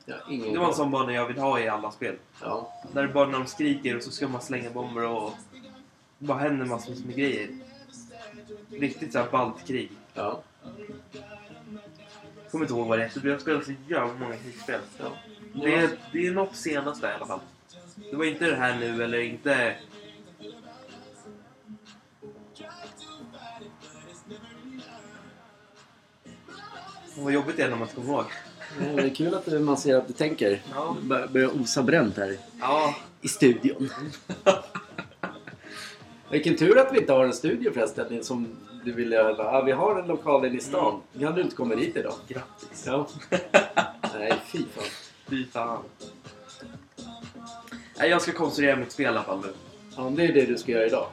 [0.07, 0.15] Ja.
[0.25, 2.17] Har ingen Det var en sån bana jag vill ha i alla spel.
[2.43, 2.73] Ja.
[2.93, 5.33] Där det bara när de skriker och så ska man slänga bomber och...
[6.19, 7.49] Det bara händer massor med grejer.
[8.71, 9.91] Riktigt såhär ballt krig.
[10.15, 10.43] Ja.
[12.43, 14.81] Jag kommer inte ihåg vad det heter, men jag spelat så jävla många krigsspel.
[14.99, 15.05] ja.
[15.55, 17.41] Det är, det är något senaste i alla fall.
[18.11, 19.77] Det var inte det här nu eller inte...
[27.19, 28.25] Vad jobbigt det är när man inte kommer ihåg.
[28.81, 30.63] Ja, Det är kul att man ser att du tänker.
[30.75, 30.97] Ja.
[31.03, 33.91] Bör- Börjar osa bränt här Ja, i studion.
[36.31, 38.49] Vilken tur att vi inte har en studio förresten som
[38.85, 39.17] du ville...
[39.17, 41.01] Ja, vi har en lokal inne i stan.
[41.21, 42.15] Kan du inte komma dit idag?
[42.29, 42.85] grattis.
[42.87, 43.07] Ja.
[44.19, 44.85] Nej, fy fan.
[45.29, 45.83] Fy fan.
[47.97, 49.53] Nej, jag ska konstruera mitt spel i alla fall nu.
[49.97, 51.07] Ja, det är det du ska göra idag.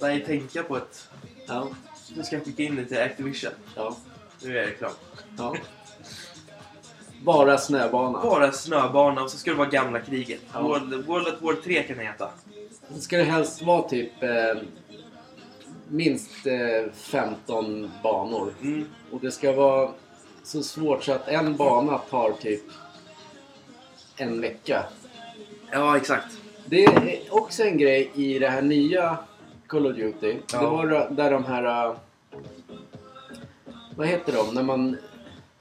[0.00, 1.08] Nej, tänka på ett...
[1.46, 1.68] Ja.
[2.16, 3.52] Nu ska jag skicka in det till Activision.
[3.76, 3.96] Ja.
[4.42, 4.96] Nu är det klart.
[5.38, 5.56] ja.
[7.22, 8.22] Bara snöbana.
[8.22, 10.40] Bara snöbana och så ska det vara gamla kriget.
[10.52, 10.62] Ja.
[10.62, 12.30] World, World at War 3 kan det heta.
[12.88, 14.62] Det ska det helst vara typ eh,
[15.88, 18.54] minst eh, 15 banor.
[18.62, 18.88] Mm.
[19.10, 19.90] Och det ska vara
[20.42, 22.62] så svårt så att en bana tar typ
[24.16, 24.84] en vecka.
[25.72, 26.38] Ja, exakt.
[26.66, 29.18] Det är också en grej i det här nya
[29.66, 30.36] Call of Duty.
[30.52, 30.60] Ja.
[30.60, 31.86] Det var där de här...
[31.90, 31.96] eh,
[33.96, 34.54] Vad heter de?
[34.54, 34.96] När man...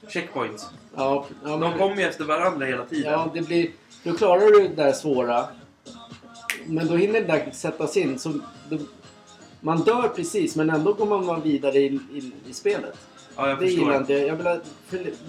[0.07, 0.66] Checkpoints.
[0.95, 3.12] Ja, ja, De kommer ju efter varandra hela tiden.
[3.12, 3.70] ja det blir...
[4.03, 5.45] Då klarar du det där svåra.
[6.66, 8.20] Men då hinner det där sättas in.
[8.20, 8.34] Så
[8.70, 8.78] då,
[9.60, 12.97] man dör precis men ändå går man vidare i, i, i spelet.
[13.36, 14.01] Ja, jag det gillar förstår.
[14.01, 14.36] inte jag.
[14.36, 14.60] Vill ha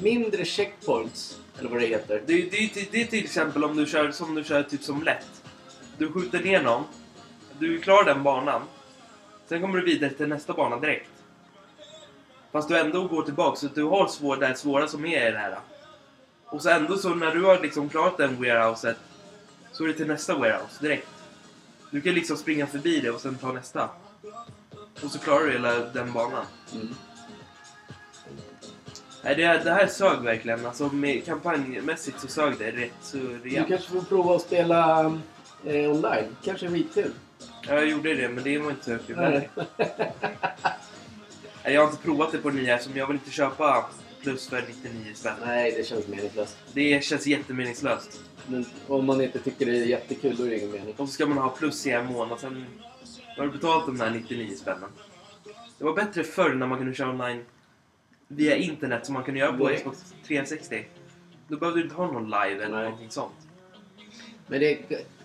[0.02, 1.39] mindre checkpoints.
[1.58, 2.22] Eller vad det heter.
[2.26, 4.82] Det, är- det, till- det är till exempel om du kör som du kör typ
[4.82, 5.42] som lätt.
[5.98, 6.84] Du skjuter ner någon.
[7.58, 8.62] Du klarar den banan.
[9.48, 11.10] Sen kommer du vidare till nästa bana direkt.
[12.52, 15.30] Fast du ändå går tillbaka så att du har svår, det svåra som är i
[15.30, 15.58] det här.
[16.46, 18.96] Och så ändå så när du har liksom klarat den warehouset
[19.72, 21.08] så är det till nästa warehouse direkt.
[21.90, 23.88] Du kan liksom springa förbi det och sen ta nästa.
[25.04, 26.44] Och så klarar du hela den banan.
[26.74, 26.94] Mm.
[29.22, 30.66] Nej, det, det här sög verkligen.
[30.66, 33.68] Alltså med kampanjmässigt så sög det rätt så Du rejält.
[33.68, 35.00] kanske får prova att spela
[35.64, 36.36] eh, online.
[36.44, 37.10] Kanske är skitkul.
[37.68, 39.16] Ja, jag gjorde det, men det var inte så kul.
[39.16, 39.50] Nej.
[41.64, 43.86] Nej, Jag har inte provat det på nya som jag vill inte köpa
[44.22, 45.34] plus för 99 spänn.
[45.46, 46.56] Nej, det känns meningslöst.
[46.72, 48.20] Det känns jättemeningslöst.
[48.46, 50.94] Men om man inte tycker det är jättekul, då är det ingen mening.
[50.96, 52.64] Och så ska man ha plus i en månad, sen
[53.36, 54.90] har du betalat de där 99 spännen.
[55.78, 57.44] Det var bättre förr när man kunde köra online
[58.32, 59.80] via internet som man kunde göra på Direkt.
[59.80, 60.84] Xbox 360.
[61.48, 62.84] Då behövde du inte ha någon live eller Nej.
[62.84, 63.32] någonting sånt.
[64.46, 64.78] Men det,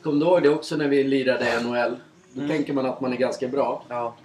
[0.03, 1.95] kom du ihåg det också när vi lirade NHL?
[2.33, 2.49] Då Mm.
[2.49, 3.83] tänker man att man är ganska bra.
[3.89, 4.15] Ja.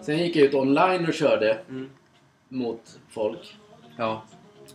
[0.00, 1.90] Sen gick jag ut online och körde Mm.
[2.48, 3.56] mot folk.
[3.96, 4.22] Ja.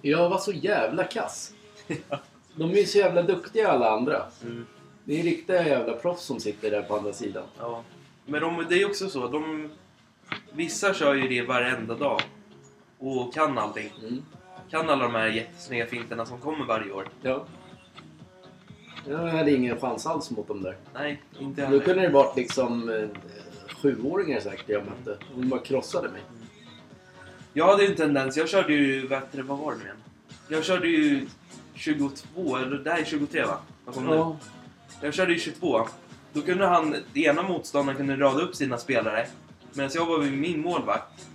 [0.02, 1.54] Jag var så jävla kass.
[2.56, 4.26] De är ju så jävla duktiga alla andra.
[4.44, 4.66] Mm.
[5.04, 7.44] Det är riktiga jävla proffs som sitter där på andra sidan.
[7.60, 7.84] Ja.
[8.26, 9.28] Men de, det är också så.
[9.28, 9.70] De,
[10.54, 12.22] vissa kör ju det varenda dag.
[12.98, 13.94] Och kan allting.
[14.02, 14.24] Mm.
[14.70, 17.08] Kan alla de här jättesnygga finterna som kommer varje år.
[17.22, 17.46] Ja.
[19.08, 20.78] Jag hade ingen chans alls mot dem där.
[20.94, 21.80] Nej, inte Då heller.
[21.80, 23.08] kunde det varit liksom eh,
[23.82, 25.18] sjuåringar säkert jag mötte.
[25.36, 26.22] De bara krossade mig.
[27.54, 28.38] Jag hade ju en tendens.
[28.38, 29.08] Jag körde ju...
[29.32, 29.98] Det, vad var det nu igen?
[30.48, 31.28] Jag körde ju
[31.74, 33.58] 22, eller det här är 23 va?
[33.86, 34.16] Vad kom nu?
[34.16, 34.38] Ja.
[35.02, 35.88] Jag körde ju 22.
[36.34, 39.28] Då kunde han, ena motståndaren kunde rada upp sina spelare.
[39.74, 41.28] Medan jag var vid min målvakt.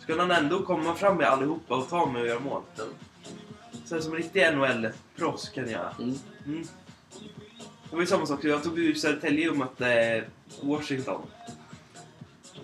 [0.00, 2.62] Så kunde han ändå komma fram med allihopa och ta mig och göra mål.
[3.84, 5.94] Så som en riktig NHL-proffs kan jag göra.
[5.98, 6.14] Mm.
[6.46, 6.64] Mm.
[7.90, 8.44] Det var ju samma sak.
[8.44, 10.24] Jag tog ju Södertälje och mötte
[10.62, 11.20] Washington.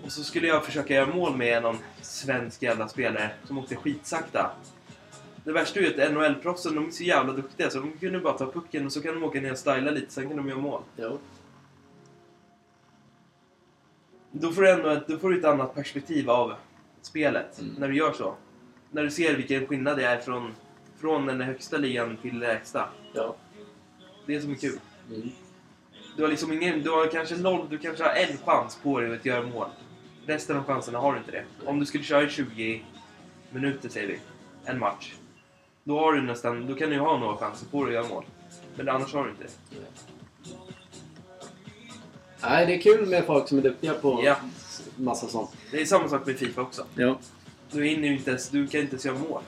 [0.05, 4.51] Och så skulle jag försöka göra mål med någon svensk jävla spelare som åkte skitsakta.
[5.45, 8.39] Det värsta är ju att NHL-proffsen, de är så jävla duktiga så de kunde bara
[8.39, 10.59] ta pucken och så kan de åka ner och styla lite, sen kan de göra
[10.59, 10.83] mål.
[10.97, 11.19] Ja.
[14.33, 16.53] Då får du ändå ett, då får du ett annat perspektiv av
[17.03, 17.75] spelet Mm.
[17.79, 18.35] när du gör så.
[18.91, 20.55] När du ser vilken skillnad det är från,
[21.01, 22.89] från den högsta ligan till lägsta.
[23.15, 23.37] Ja.
[24.27, 24.79] Det är som är kul.
[25.15, 25.29] Mm.
[26.17, 29.15] Du har liksom ingen, du har kanske noll, du kanske har en chans på dig
[29.15, 29.69] att göra mål.
[30.27, 31.45] Resten av chanserna har du inte det.
[31.67, 32.85] Om du skulle köra i 20
[33.51, 34.19] minuter säger vi,
[34.65, 35.15] en match.
[35.85, 38.15] Då har du nästan, då kan du ju ha några chanser på dig att göra
[38.15, 38.25] mål.
[38.77, 39.51] Men annars har du inte det.
[42.43, 44.37] Nej, det är kul med folk som är duktiga på Ja.
[44.97, 45.51] massa sånt.
[45.71, 46.85] Det är samma sak med Fifa också.
[46.95, 47.19] Ja.
[47.71, 49.43] Du hinner ju inte ens, du kan inte ens göra mål.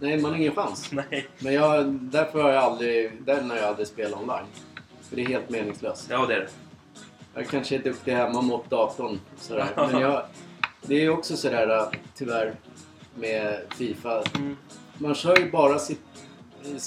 [0.00, 0.88] Nej, man har ingen chans.
[0.92, 1.26] Nej.
[1.38, 4.46] Men jag, därför har jag aldrig, den har jag aldrig spelat online.
[5.08, 6.06] För det är helt meningslöst.
[6.10, 6.48] Ja, det är det.
[7.34, 9.20] Jag kanske är duktig hemma mot datorn.
[9.40, 9.66] Sådär.
[9.76, 10.22] Men jag,
[10.82, 12.54] det är också sådär tyvärr
[13.14, 14.22] med Fifa.
[14.36, 14.56] Mm.
[14.98, 16.00] Man kör ju bara sitt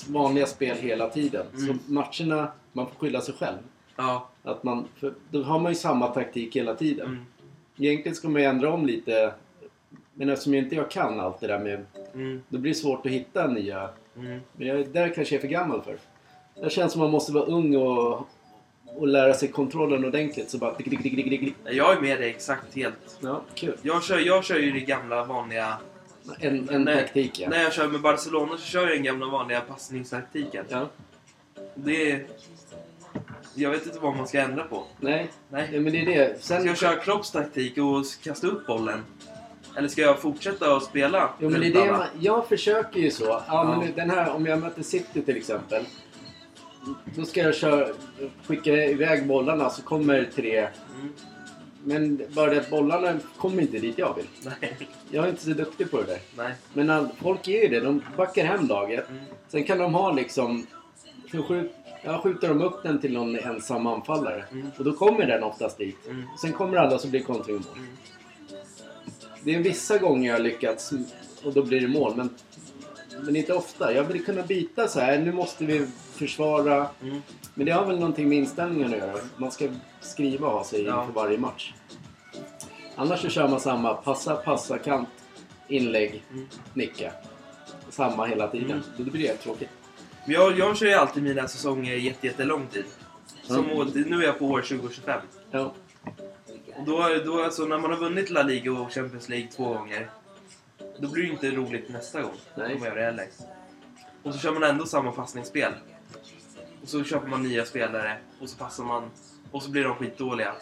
[0.07, 1.45] vanliga spel hela tiden.
[1.53, 1.67] Mm.
[1.67, 3.57] Så matcherna, man får skylla sig själv.
[3.97, 4.27] Ja.
[4.43, 7.07] Att man, för då har man ju samma taktik hela tiden.
[7.07, 7.25] Mm.
[7.77, 9.33] Egentligen ska man ju ändra om lite.
[10.13, 11.85] Men eftersom jag inte jag kan allt det där med...
[12.13, 12.41] Mm.
[12.49, 13.89] Då blir det svårt att hitta nya...
[14.15, 14.39] Mm.
[14.53, 15.97] Men jag, där kanske jag är för gammal för.
[16.63, 18.27] Det känns som man måste vara ung och,
[18.85, 20.49] och lära sig kontrollen ordentligt.
[20.49, 20.73] Så bara...
[20.73, 21.55] Dick, dick, dick, dick, dick, dick.
[21.71, 23.19] Jag är med dig exakt helt.
[23.19, 23.77] Ja, kul.
[23.81, 25.77] Jag kör, jag kör ju det gamla vanliga...
[26.39, 26.95] En, en Nej.
[26.95, 27.49] taktik ja.
[27.49, 30.65] När jag kör med Barcelona så kör jag den gamla vanliga passningstaktiken.
[30.69, 30.87] ja.
[31.75, 32.25] Det är...
[33.57, 34.83] Jag vet inte vad man ska ändra på.
[34.99, 35.69] Nej, Nej.
[35.73, 36.43] ja, men det är det.
[36.43, 39.03] Ska Sen, jag köra Klopps taktik och kasta upp bollen?
[39.77, 41.29] Eller ska jag fortsätta att spela?
[41.39, 43.23] jo, men det är det man, jag försöker ju så.
[43.25, 43.63] Ja, Ja.
[43.63, 45.85] Men nu, den här, om jag möter City till exempel.
[47.15, 47.87] Då ska jag köra,
[48.47, 50.57] skicka iväg bollarna så kommer tre.
[50.59, 51.13] Mm.
[51.83, 54.27] Men bara det att bollarna kommer inte dit jag vill.
[54.61, 54.77] Nej.
[55.11, 56.19] Jag är inte så duktig på det där.
[56.37, 56.53] Nej.
[56.73, 57.79] Men all, folk är ju det.
[57.79, 59.09] De backar hem laget.
[59.09, 59.23] Mm.
[59.47, 60.67] Sen kan de ha liksom...
[62.07, 64.45] ja, skjuter de upp den till någon ensam anfallare.
[64.51, 64.71] Mm.
[64.77, 66.07] Och då kommer den oftast dit.
[66.09, 66.23] Mm.
[66.41, 67.65] Sen kommer alla så blir kontring mål.
[67.75, 67.87] Mm.
[69.43, 70.91] Det är vissa gånger jag har lyckats
[71.43, 72.13] och då blir det mål.
[72.15, 72.29] Men,
[73.21, 73.93] men inte ofta.
[73.93, 75.19] Jag vill kunna byta så här.
[75.19, 76.87] Nu måste vi försvara.
[77.01, 77.21] Mm.
[77.53, 79.17] Men det har väl någonting med inställningen att göra.
[79.37, 79.67] Man ska
[80.01, 81.01] skriva och ha sig Ja.
[81.01, 81.73] inför varje match.
[82.95, 83.93] Annars så kör man samma.
[83.93, 85.09] Passa, passa, kant,
[85.67, 86.47] inlägg, Mm.
[86.73, 87.11] nicka.
[87.89, 88.71] Samma hela tiden.
[88.71, 88.83] Mm.
[88.97, 89.69] Då blir det tråkigt.
[90.27, 92.85] Men Jag, jag kör ju alltid mina säsonger jätte, jättelång tid.
[93.43, 93.87] Som Mm.
[93.93, 95.21] nu är jag på år 2025.
[95.51, 95.73] Ja.
[96.77, 100.09] Och då, då, alltså, när man har vunnit La Liga och Champions League två gånger.
[100.99, 102.31] Då blir det inte roligt nästa gång.
[102.55, 102.73] Nej.
[102.73, 103.27] Om man gör det heller.
[104.23, 105.73] Och så kör man ändå samma passningsspel.
[106.81, 109.09] Och så köper man nya spelare och så passar man
[109.51, 110.53] och så blir de skitdåliga.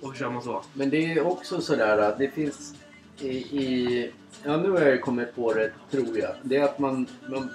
[0.00, 0.64] Och så kör man så.
[0.74, 2.74] Men det är också sådär att det finns
[3.18, 4.10] i, i...
[4.44, 6.30] Ja, nu har jag kommit på det, tror jag.
[6.42, 7.06] Det är att man...
[7.28, 7.50] man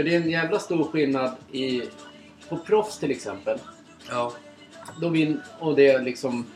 [0.00, 1.82] för det är en jävla stor skillnad i...
[2.48, 3.58] På proffs till exempel.
[4.10, 4.32] Ja.
[5.00, 6.46] Då vin, och det är liksom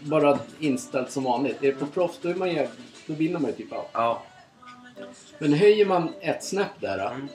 [0.00, 1.56] bara inställt som vanligt.
[1.60, 2.68] Det är på proffs, då, är man jäv,
[3.06, 3.88] då vinner man ju typ allt.
[3.92, 4.22] Ja.
[5.38, 7.28] Men höjer man ett snäpp där, Mm.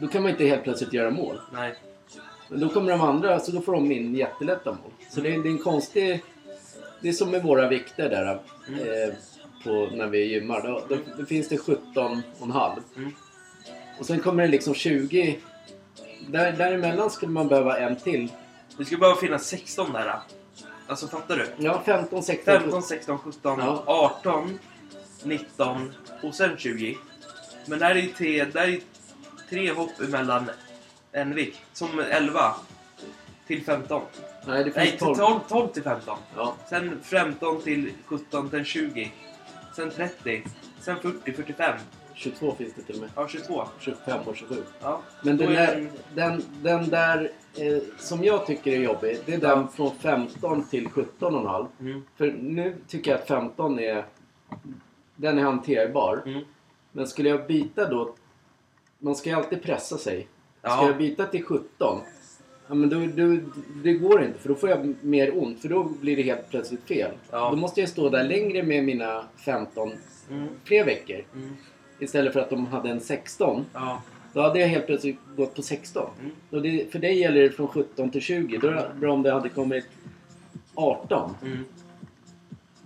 [0.00, 1.40] då kan man inte helt plötsligt göra mål.
[1.52, 1.74] Nej.
[2.48, 4.92] Men då kommer de andra, så då får de in jättelätta mål.
[5.10, 6.24] Så det är, det är en konstig...
[7.00, 8.40] Det är som med våra vikter där.
[8.68, 8.80] Mm.
[8.80, 9.14] Eh,
[9.64, 10.62] på, när vi gymmar.
[10.62, 12.78] Då, då, då finns det 17,5.
[12.96, 13.12] Mm.
[13.98, 15.38] Och sen kommer det liksom 20.
[16.28, 18.32] Där, däremellan skulle man behöva en till.
[18.78, 20.20] Det skulle bara finnas 16 där.
[20.86, 21.64] Alltså fattar du?
[21.64, 23.82] Ja, 15, 16, 15, 16, 17, Ja.
[24.22, 24.58] 18,
[25.22, 26.96] 19 och sen 20.
[27.66, 28.80] Men där är ju tre, där är
[29.50, 30.50] tre hopp emellan
[31.12, 31.58] en vikt.
[31.72, 32.54] Som 11
[33.46, 34.02] till 15.
[34.46, 35.16] Nej, det Nej, finns till 12.
[35.16, 36.18] 12, 12 till 15.
[36.36, 39.12] Ja, Sen 15 till 17, sen 20.
[39.76, 40.42] Sen 30.
[40.80, 41.78] Sen 40, 45.
[42.18, 43.10] 22 finns det till och med.
[43.16, 43.64] Ja, 22.
[43.78, 44.62] 25 och 27.
[44.82, 45.00] Ja.
[45.22, 49.38] Men den är där, den- den, där eh, som jag tycker är jobbig, det är
[49.38, 49.68] den Ja.
[49.74, 51.66] från 15 till 17,5.
[51.80, 52.02] Mm.
[52.16, 54.04] För nu tycker jag att 15 är...
[55.16, 56.22] Den är hanterbar.
[56.26, 56.44] Mm.
[56.92, 58.14] Men skulle jag byta då...
[58.98, 60.20] Man ska ju alltid pressa sig.
[60.60, 60.86] Ska Ja.
[60.86, 62.00] jag byta till 17?
[62.68, 63.38] Ja, men då, då,
[63.84, 65.60] det går inte för då får jag mer ont.
[65.62, 67.10] För då blir det helt plötsligt fel.
[67.30, 67.50] Ja.
[67.50, 69.92] Då måste jag stå där längre med mina 15
[70.30, 70.48] Mm.
[70.64, 71.24] fler veckor.
[71.34, 71.56] Mm.
[71.98, 73.66] Istället för att de hade en 16.
[73.72, 74.02] Ja.
[74.32, 76.10] Då hade jag helt plötsligt gått på 16.
[76.20, 76.32] Mm.
[76.50, 78.58] Och det, för dig gäller det från 17 till 20.
[78.58, 79.84] Då är det bra om det hade kommit
[80.74, 81.34] 18.
[81.42, 81.64] Mm.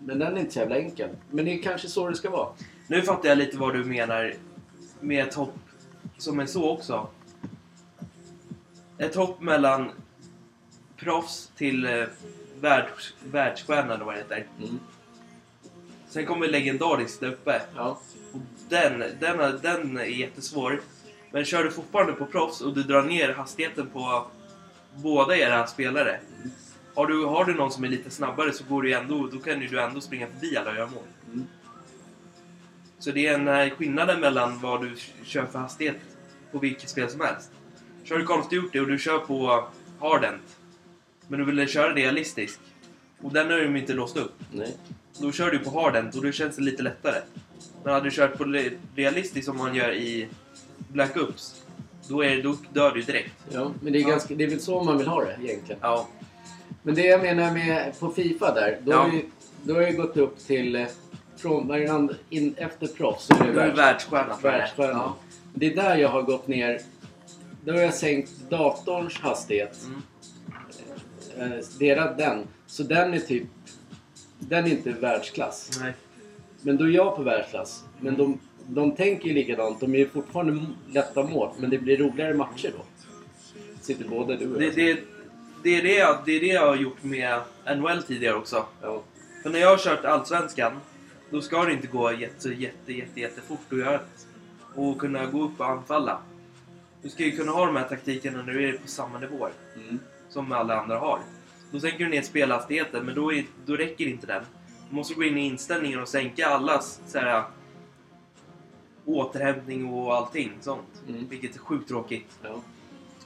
[0.05, 1.09] Men den är inte så jävla enkel.
[1.31, 2.49] Men det är kanske så det ska vara.
[2.87, 4.35] Nu fattar jag lite vad du menar
[5.01, 5.59] med ett hopp
[6.19, 7.09] som är så också.
[8.99, 9.91] Ett hopp mellan
[10.97, 12.05] proffs till eh,
[12.61, 14.47] världs, världsstjärna eller vad det heter.
[14.59, 14.79] Mm.
[16.09, 17.63] Sen kommer legendariskt där uppe.
[17.77, 17.99] Ja.
[18.73, 20.81] Den, den, är- den är jättesvår.
[21.31, 24.27] Men kör du fortfarande på proffs och du drar ner hastigheten på
[24.95, 26.21] båda era spelare.
[26.95, 29.39] Har du, har du någon som är lite snabbare så går det ju ändå, då
[29.39, 31.03] kan du ändå springa förbi alla och göra mål.
[31.33, 31.47] Mm.
[32.99, 35.97] Så det är den här skillnaden mellan vad du kör för hastighet
[36.53, 37.51] på vilket spel som helst.
[38.05, 39.69] Kör du of Duty och du kör på
[40.01, 40.57] Hardent,
[41.29, 42.61] men du vill köra realistiskt,
[43.23, 44.35] och den har de inte låst upp.
[44.53, 44.77] Nej.
[45.19, 47.21] Då kör du på Hardent och då känns det lite lättare.
[47.85, 48.45] Men hade du kört på
[48.97, 50.29] realistiskt som man gör i
[50.89, 51.63] Black Ops,
[52.09, 53.33] då, är, då dör du direkt.
[53.53, 55.79] Ja, men det är, ganska, det är väl så man vill ha det egentligen.
[55.83, 56.09] Ja.
[56.83, 58.79] Men det jag menar med på Fifa där.
[58.83, 58.97] Då Ja.
[58.97, 59.23] har ju,
[59.63, 60.77] då har jag gått upp till...
[60.77, 60.87] eh,
[61.37, 64.37] Från and- in, efter proffs så är det världs, världsstjärna.
[64.43, 64.97] världsstjärnan.
[64.97, 65.17] Ja.
[65.55, 66.81] Det är där jag har gått ner.
[67.65, 69.79] Då har jag sänkt datorns hastighet.
[71.37, 71.53] Mm.
[71.53, 72.47] Eh, deras den.
[72.67, 73.43] Så den är typ...
[74.39, 75.71] Den är inte världsklass.
[75.83, 75.93] Nej.
[76.63, 77.85] Men då är jag på världsklass.
[78.01, 79.81] Men de, de tänker ju likadant.
[79.81, 81.51] De är fortfarande lätta mål.
[81.59, 82.85] Men det blir roligare matcher då.
[83.81, 84.75] Sitter både du och Det, jag.
[84.75, 85.01] det,
[85.63, 87.41] det, är det, jag, det är det jag har gjort med
[87.77, 88.65] NHL tidigare också.
[88.83, 89.03] Ja.
[89.43, 90.73] För när jag har kört Allsvenskan,
[91.31, 94.01] då ska det inte gå jätte, jätte, jätte, jättefort att göra det.
[94.75, 96.19] Och kunna gå upp och anfalla.
[97.03, 99.99] Du ska ju kunna ha de här taktikerna när du är på samma nivå Mm.
[100.29, 101.19] som alla andra har.
[101.73, 104.43] Då sänker du ner spelhastigheten, men då, är, då räcker inte den.
[104.93, 107.45] Måste gå in i inställningen och sänka allas så här,
[109.05, 111.03] återhämtning och allting sånt.
[111.09, 111.29] Mm.
[111.29, 112.39] Vilket är sjukt tråkigt.
[112.43, 112.61] Ja.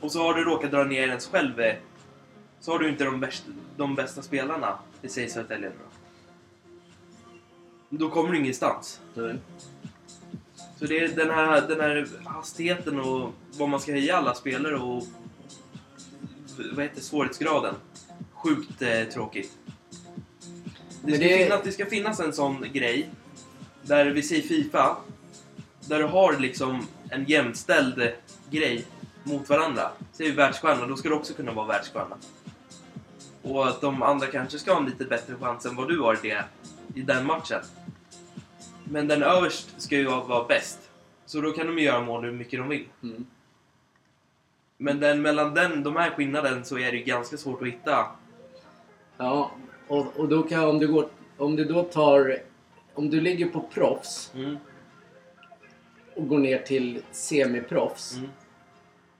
[0.00, 1.60] Och så har du råkat dra ner ens själv.
[1.60, 1.74] eh,
[2.60, 5.72] Så har du inte de, bästa, de bästa spelarna i Södertälje.
[7.88, 9.00] Då kommer du ingenstans.
[9.14, 9.36] Nej.
[10.78, 14.76] Så det är den här, den här hastigheten och vad man ska höja alla spelare
[14.76, 15.04] och
[16.74, 17.74] vad heter svårighetsgraden.
[18.32, 19.58] Sjukt eh, tråkigt.
[21.02, 23.10] Det ska, det- finnas, det ska finnas en sån grej
[23.82, 24.96] där vi säger Fifa
[25.80, 28.12] där du har liksom en jämställd
[28.50, 28.84] grej
[29.24, 29.90] mot varandra.
[30.12, 32.16] Säger vi världsstjärna, då ska du också kunna vara världsstjärna.
[33.42, 36.18] Och att de andra kanske ska ha en lite bättre chans än vad du har
[36.22, 36.44] det,
[36.94, 37.60] i den matchen.
[38.84, 40.78] Men den överst ska ju vara bäst.
[41.26, 42.88] Så då kan de ju göra mål hur mycket de vill.
[43.02, 43.26] Mm.
[44.78, 48.06] Men den, mellan den, de här skillnaden så är det ju ganska svårt att hitta.
[49.16, 49.50] Ja,
[49.88, 51.08] och, och då kan om du går...
[51.36, 52.38] Om du då tar...
[52.94, 54.56] Om du ligger på proffs Mm,
[56.14, 58.28] och går ner till semiproffs mm,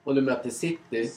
[0.05, 1.11] och du möter City.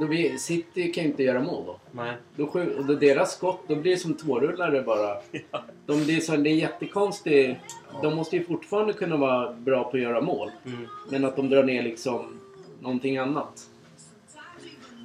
[0.00, 1.80] Då vi, City kan ju inte göra mål då.
[1.92, 2.16] Nej.
[2.36, 2.44] Då,
[2.78, 5.14] och då deras skott, då blir det som tvårullare bara.
[5.86, 7.60] De, det, är så, det är jättekonstigt.
[8.02, 10.50] De måste ju fortfarande kunna vara bra på att göra mål.
[10.66, 10.86] Mm.
[11.10, 12.40] Men att de drar ner liksom
[12.80, 13.68] någonting annat.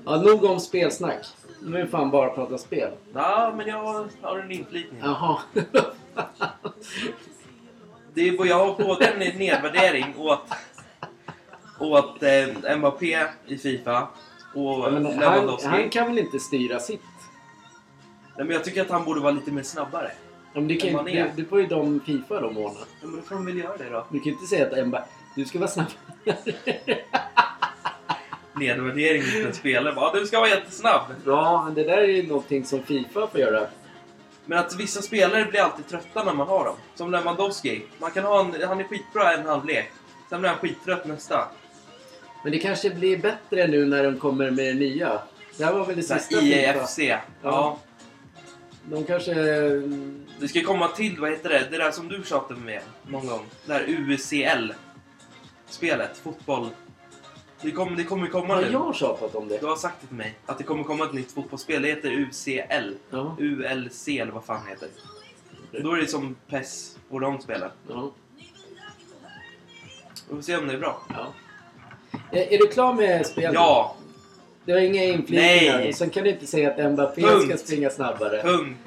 [0.06, 1.26] Ja, nog om spelsnack.
[1.62, 2.92] Nu är det fan bara prata spel.
[3.14, 5.02] Ja, men jag har en inflikning.
[5.04, 5.40] Jaha.
[8.14, 10.40] Det är, jag har både en nedvärdering åt,
[11.80, 14.08] åt eh, Mbappé i Fifa
[14.56, 15.68] och Ja, men han, Lewandowski.
[15.68, 17.02] han kan väl inte styra sitt?
[18.38, 20.12] Nej, men jag tycker att han borde vara lite mer snabbare.
[20.54, 22.80] Ja, men det, kan, det, det får ju de Fifa de ordna.
[23.02, 24.06] Ja, men då får de väl göra det då.
[24.10, 25.04] Du kan ju inte säga att Mba,
[25.36, 25.88] du ska vara snabb.
[28.60, 29.94] Nedvärdering mot en spelare.
[29.94, 31.02] Bara, du ska vara jättesnabb.
[31.26, 33.68] ja, men det där är ju någonting som Fifa får göra.
[34.46, 36.76] Men att vissa spelare blir alltid trötta när man har dem.
[36.96, 37.82] Som Lewandowski.
[38.00, 39.92] Man kan ha en, han är skitbra en halvlek.
[40.30, 41.48] Sen blir han skittrött nästa.
[42.44, 45.22] Men det kanske blir bättre nu när de kommer med det nya.
[45.58, 46.56] Det här var väl det Så här, sista Fifa.
[46.56, 47.00] IEFC.
[47.00, 47.20] Ja.
[47.44, 47.80] Ja.
[48.84, 49.34] De kanske...
[50.40, 51.68] Det ska komma till, vad heter det?
[51.72, 53.46] Det där som du tjatade med någon gång.
[53.66, 54.74] Det där UCL.
[55.70, 56.18] Spelet.
[56.18, 56.70] Fotboll.
[57.62, 58.72] Det kommer, det kommer komma Har nu.
[58.72, 59.58] jag tjatat om det?
[59.58, 60.36] Du har sagt det till mig.
[60.46, 61.82] Att det kommer komma ett nytt fotbollsspel.
[61.82, 62.94] Det heter UCL.
[63.10, 63.36] Ja.
[63.40, 64.90] ULC eller vad fan det heter.
[65.84, 67.72] Då är det som PES och de spelar.
[67.88, 68.12] ja.
[70.30, 71.02] Vi får se om det är bra.
[71.10, 71.34] ja.
[72.32, 73.54] Är, är du klar med spelet?
[73.54, 73.96] Ja!
[74.66, 75.92] Du har inga inflikningar?
[75.92, 77.46] Sen kan du inte säga att Mbappé Punkt.
[77.46, 78.42] ska springa snabbare.
[78.44, 78.80] Punkt!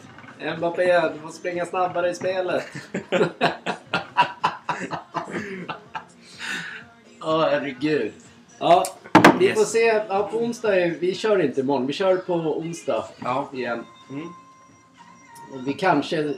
[0.59, 2.65] Mbappé, du får springa snabbare i spelet.
[7.21, 8.13] Åh herregud.
[8.63, 8.85] Ja,
[9.39, 9.59] vi Yes.
[9.59, 10.03] får se.
[10.09, 11.87] Ja, på onsdag, är, vi kör inte imorgon.
[11.87, 13.49] Vi kör på onsdag Ja.
[13.53, 13.85] igen.
[14.11, 14.27] Mm.
[15.53, 16.35] Och vi kanske...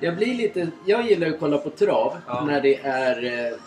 [0.00, 0.68] Jag blir lite...
[0.86, 2.44] Jag gillar att kolla på trav Ja.
[2.44, 3.24] när det är...
[3.52, 3.58] eh,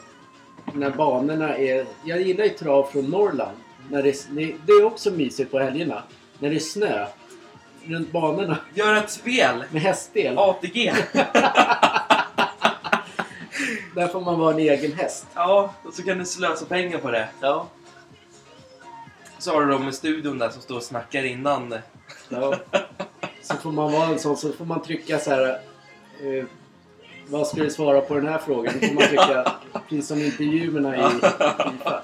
[0.74, 1.86] När banorna är...
[2.06, 3.58] Jag gillar ju trav från Norrland.
[3.90, 6.04] När det, det, det är också mysigt på helgerna.
[6.40, 7.06] När det är snö.
[7.86, 8.58] Runt banorna.
[8.74, 9.64] Gör ett spel!
[9.72, 10.38] Med hästdel.
[10.38, 10.94] ATG!
[13.98, 15.26] Där får man vara en egen häst.
[15.36, 17.28] Ja, och så kan du slösa pengar på det.
[17.42, 17.68] Ja.
[19.40, 21.76] Så har du dem i studion där som står och snackar innan.
[22.30, 22.56] ja.
[23.42, 25.50] Så får man vara en sån, så får man trycka så här...
[26.24, 26.46] Eh,
[27.28, 28.74] vad ska du svara på den här frågan?
[28.82, 29.52] Då får man trycka
[29.88, 32.02] precis som intervjuerna i Fifa.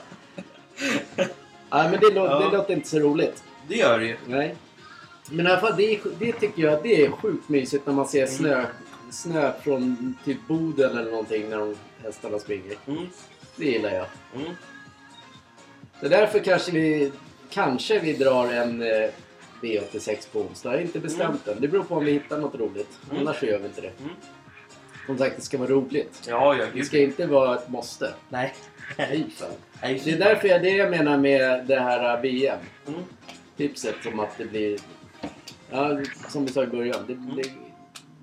[1.70, 2.40] Nej, men det, lå- Ja.
[2.40, 3.44] det låter inte så roligt.
[3.68, 4.18] Det gör det ju.
[4.28, 4.56] Nej.
[5.30, 8.28] Men i alla fall, det, det tycker jag det är sjukt mysigt när man ser
[8.28, 8.66] snö,
[9.14, 12.78] snö från typ Boden eller någonting när de hästarna springer.
[12.88, 13.08] Mm.
[13.56, 14.06] Det gillar jag.
[14.36, 14.54] Mm.
[16.02, 17.12] Så därför kanske vi,
[17.50, 19.10] kanske vi drar en eh,
[19.62, 20.72] V86 på onsdag.
[20.72, 21.62] Jag har inte bestämt än.
[21.62, 23.00] Det beror på om vi hittar något roligt.
[23.12, 23.22] Mm.
[23.22, 23.92] Annars så gör vi inte det.
[24.00, 24.12] Mm.
[25.06, 26.26] Som sagt, det ska vara roligt.
[26.28, 28.14] Ja, ja, Det ska inte vara ett måste.
[28.30, 28.54] Nej.
[28.98, 29.50] Nej, fan.
[29.82, 32.60] Nej, Det är därför jag, det jag menar med det här VM.
[32.88, 33.00] Mm.
[33.58, 34.80] Tipset om att det blir...
[35.72, 36.00] Ja,
[36.30, 37.04] som vi sa i början.
[37.08, 37.50] Det, det,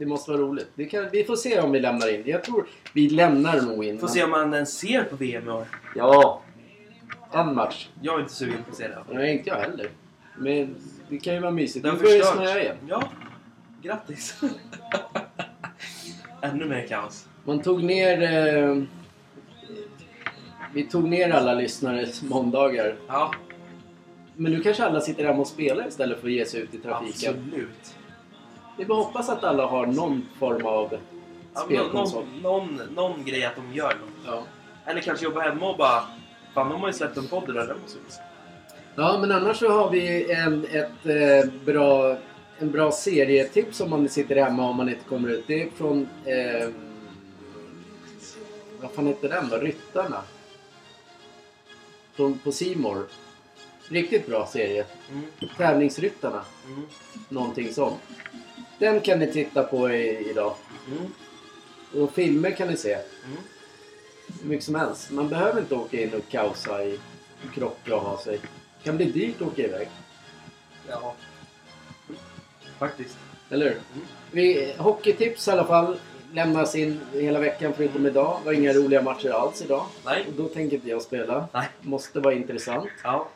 [0.00, 0.68] det måste vara roligt.
[0.74, 2.22] Det kan, vi får se om vi lämnar in.
[2.26, 3.98] Jag tror vi lämnar nog in.
[3.98, 5.66] Får se om man ens ser på VM i år.
[5.96, 6.42] Ja.
[7.32, 7.88] En match.
[8.02, 9.04] Jag är inte sugen på att se det.
[9.10, 9.88] Nej, inte jag heller.
[10.38, 10.76] Men
[11.08, 11.84] det kan ju vara mysigt.
[11.84, 12.76] Det Nu börjar det snöa igen.
[12.88, 13.02] Ja.
[13.82, 14.40] Grattis.
[16.42, 17.28] Ännu mer kaos.
[17.44, 18.22] Man tog ner...
[18.22, 18.82] Eh,
[20.74, 22.96] vi tog ner alla lyssnares måndagar.
[23.08, 23.34] Ja,
[24.36, 26.78] Men nu kanske alla sitter hemma och spelar istället för att ge sig ut i
[26.78, 27.34] trafiken.
[27.34, 27.94] absolut.
[28.80, 30.98] Vi bara hoppas att alla har någon form av
[31.54, 32.24] Ja, spelkonsol.
[32.42, 34.10] någon, någon, någon grej att de gör något.
[34.26, 34.42] Ja.
[34.86, 36.02] Eller kanske jobba hemma och bara...
[36.54, 37.66] Fan, de har ju släppt en podd där.
[37.66, 37.98] Den måste
[38.96, 42.16] ja, men annars så har vi en, ett eh, bra,
[42.58, 45.44] en bra serietips om man sitter hemma om man inte kommer ut.
[45.46, 46.08] Det är från...
[46.24, 46.68] Eh,
[48.80, 49.56] vad fan heter den då?
[49.56, 50.22] Ryttarna.
[52.12, 53.06] Från, på Simor.
[53.88, 54.84] Riktigt bra serie.
[55.10, 55.24] Mm,
[55.56, 56.44] Tävlingsryttarna.
[56.66, 56.86] mm,
[57.28, 58.00] Någonting sånt.
[58.80, 60.54] Den kan ni titta på i, idag.
[60.86, 61.12] mm,
[62.04, 62.92] Och filmer kan ni se.
[62.94, 63.38] mm.
[64.42, 65.10] Hur mycket som helst.
[65.10, 66.98] Man behöver inte åka in och kaosa i
[67.54, 68.38] krocka och ha sig.
[68.78, 69.88] Det kan bli dyrt att åka iväg.
[70.88, 71.14] Ja.
[72.78, 73.16] Faktiskt.
[73.50, 73.80] Eller hur?
[74.30, 75.98] Vi, hockeytips i alla fall
[76.32, 78.38] lämnas in hela veckan förutom idag.
[78.40, 79.86] Det var inga roliga matcher alls idag.
[80.04, 80.24] Nej.
[80.28, 81.48] Och då tänker inte jag spela.
[81.52, 81.68] Nej.
[81.80, 82.90] Måste vara intressant.
[83.04, 83.28] Ja.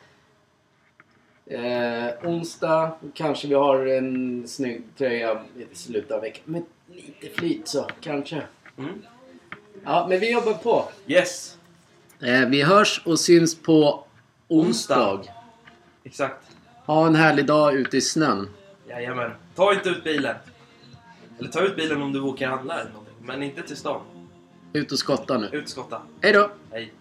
[1.47, 6.43] Eh, onsdag kanske vi har en snygg tröja i slutet av veckan.
[6.45, 8.43] Med lite flyt så kanske.
[8.77, 9.01] Mm.
[9.83, 10.89] Ja, men vi jobbar på.
[11.07, 11.57] Yes.
[12.21, 14.03] Eh, vi hörs och syns på
[14.47, 15.13] Onsdag.
[15.13, 15.33] onsdag.
[16.03, 16.45] Exakt.
[16.85, 18.49] Ha en härlig dag ute i snön.
[18.89, 19.31] Jajamän.
[19.55, 20.35] Ta inte ut bilen.
[21.39, 23.15] Eller ta ut bilen om du åker och handlar eller någonting.
[23.21, 24.01] Men inte till stan.
[24.73, 25.49] Ut och skotta nu.
[25.51, 26.01] Ut och skotta.
[26.21, 26.49] Hej då!
[26.71, 26.93] Hej.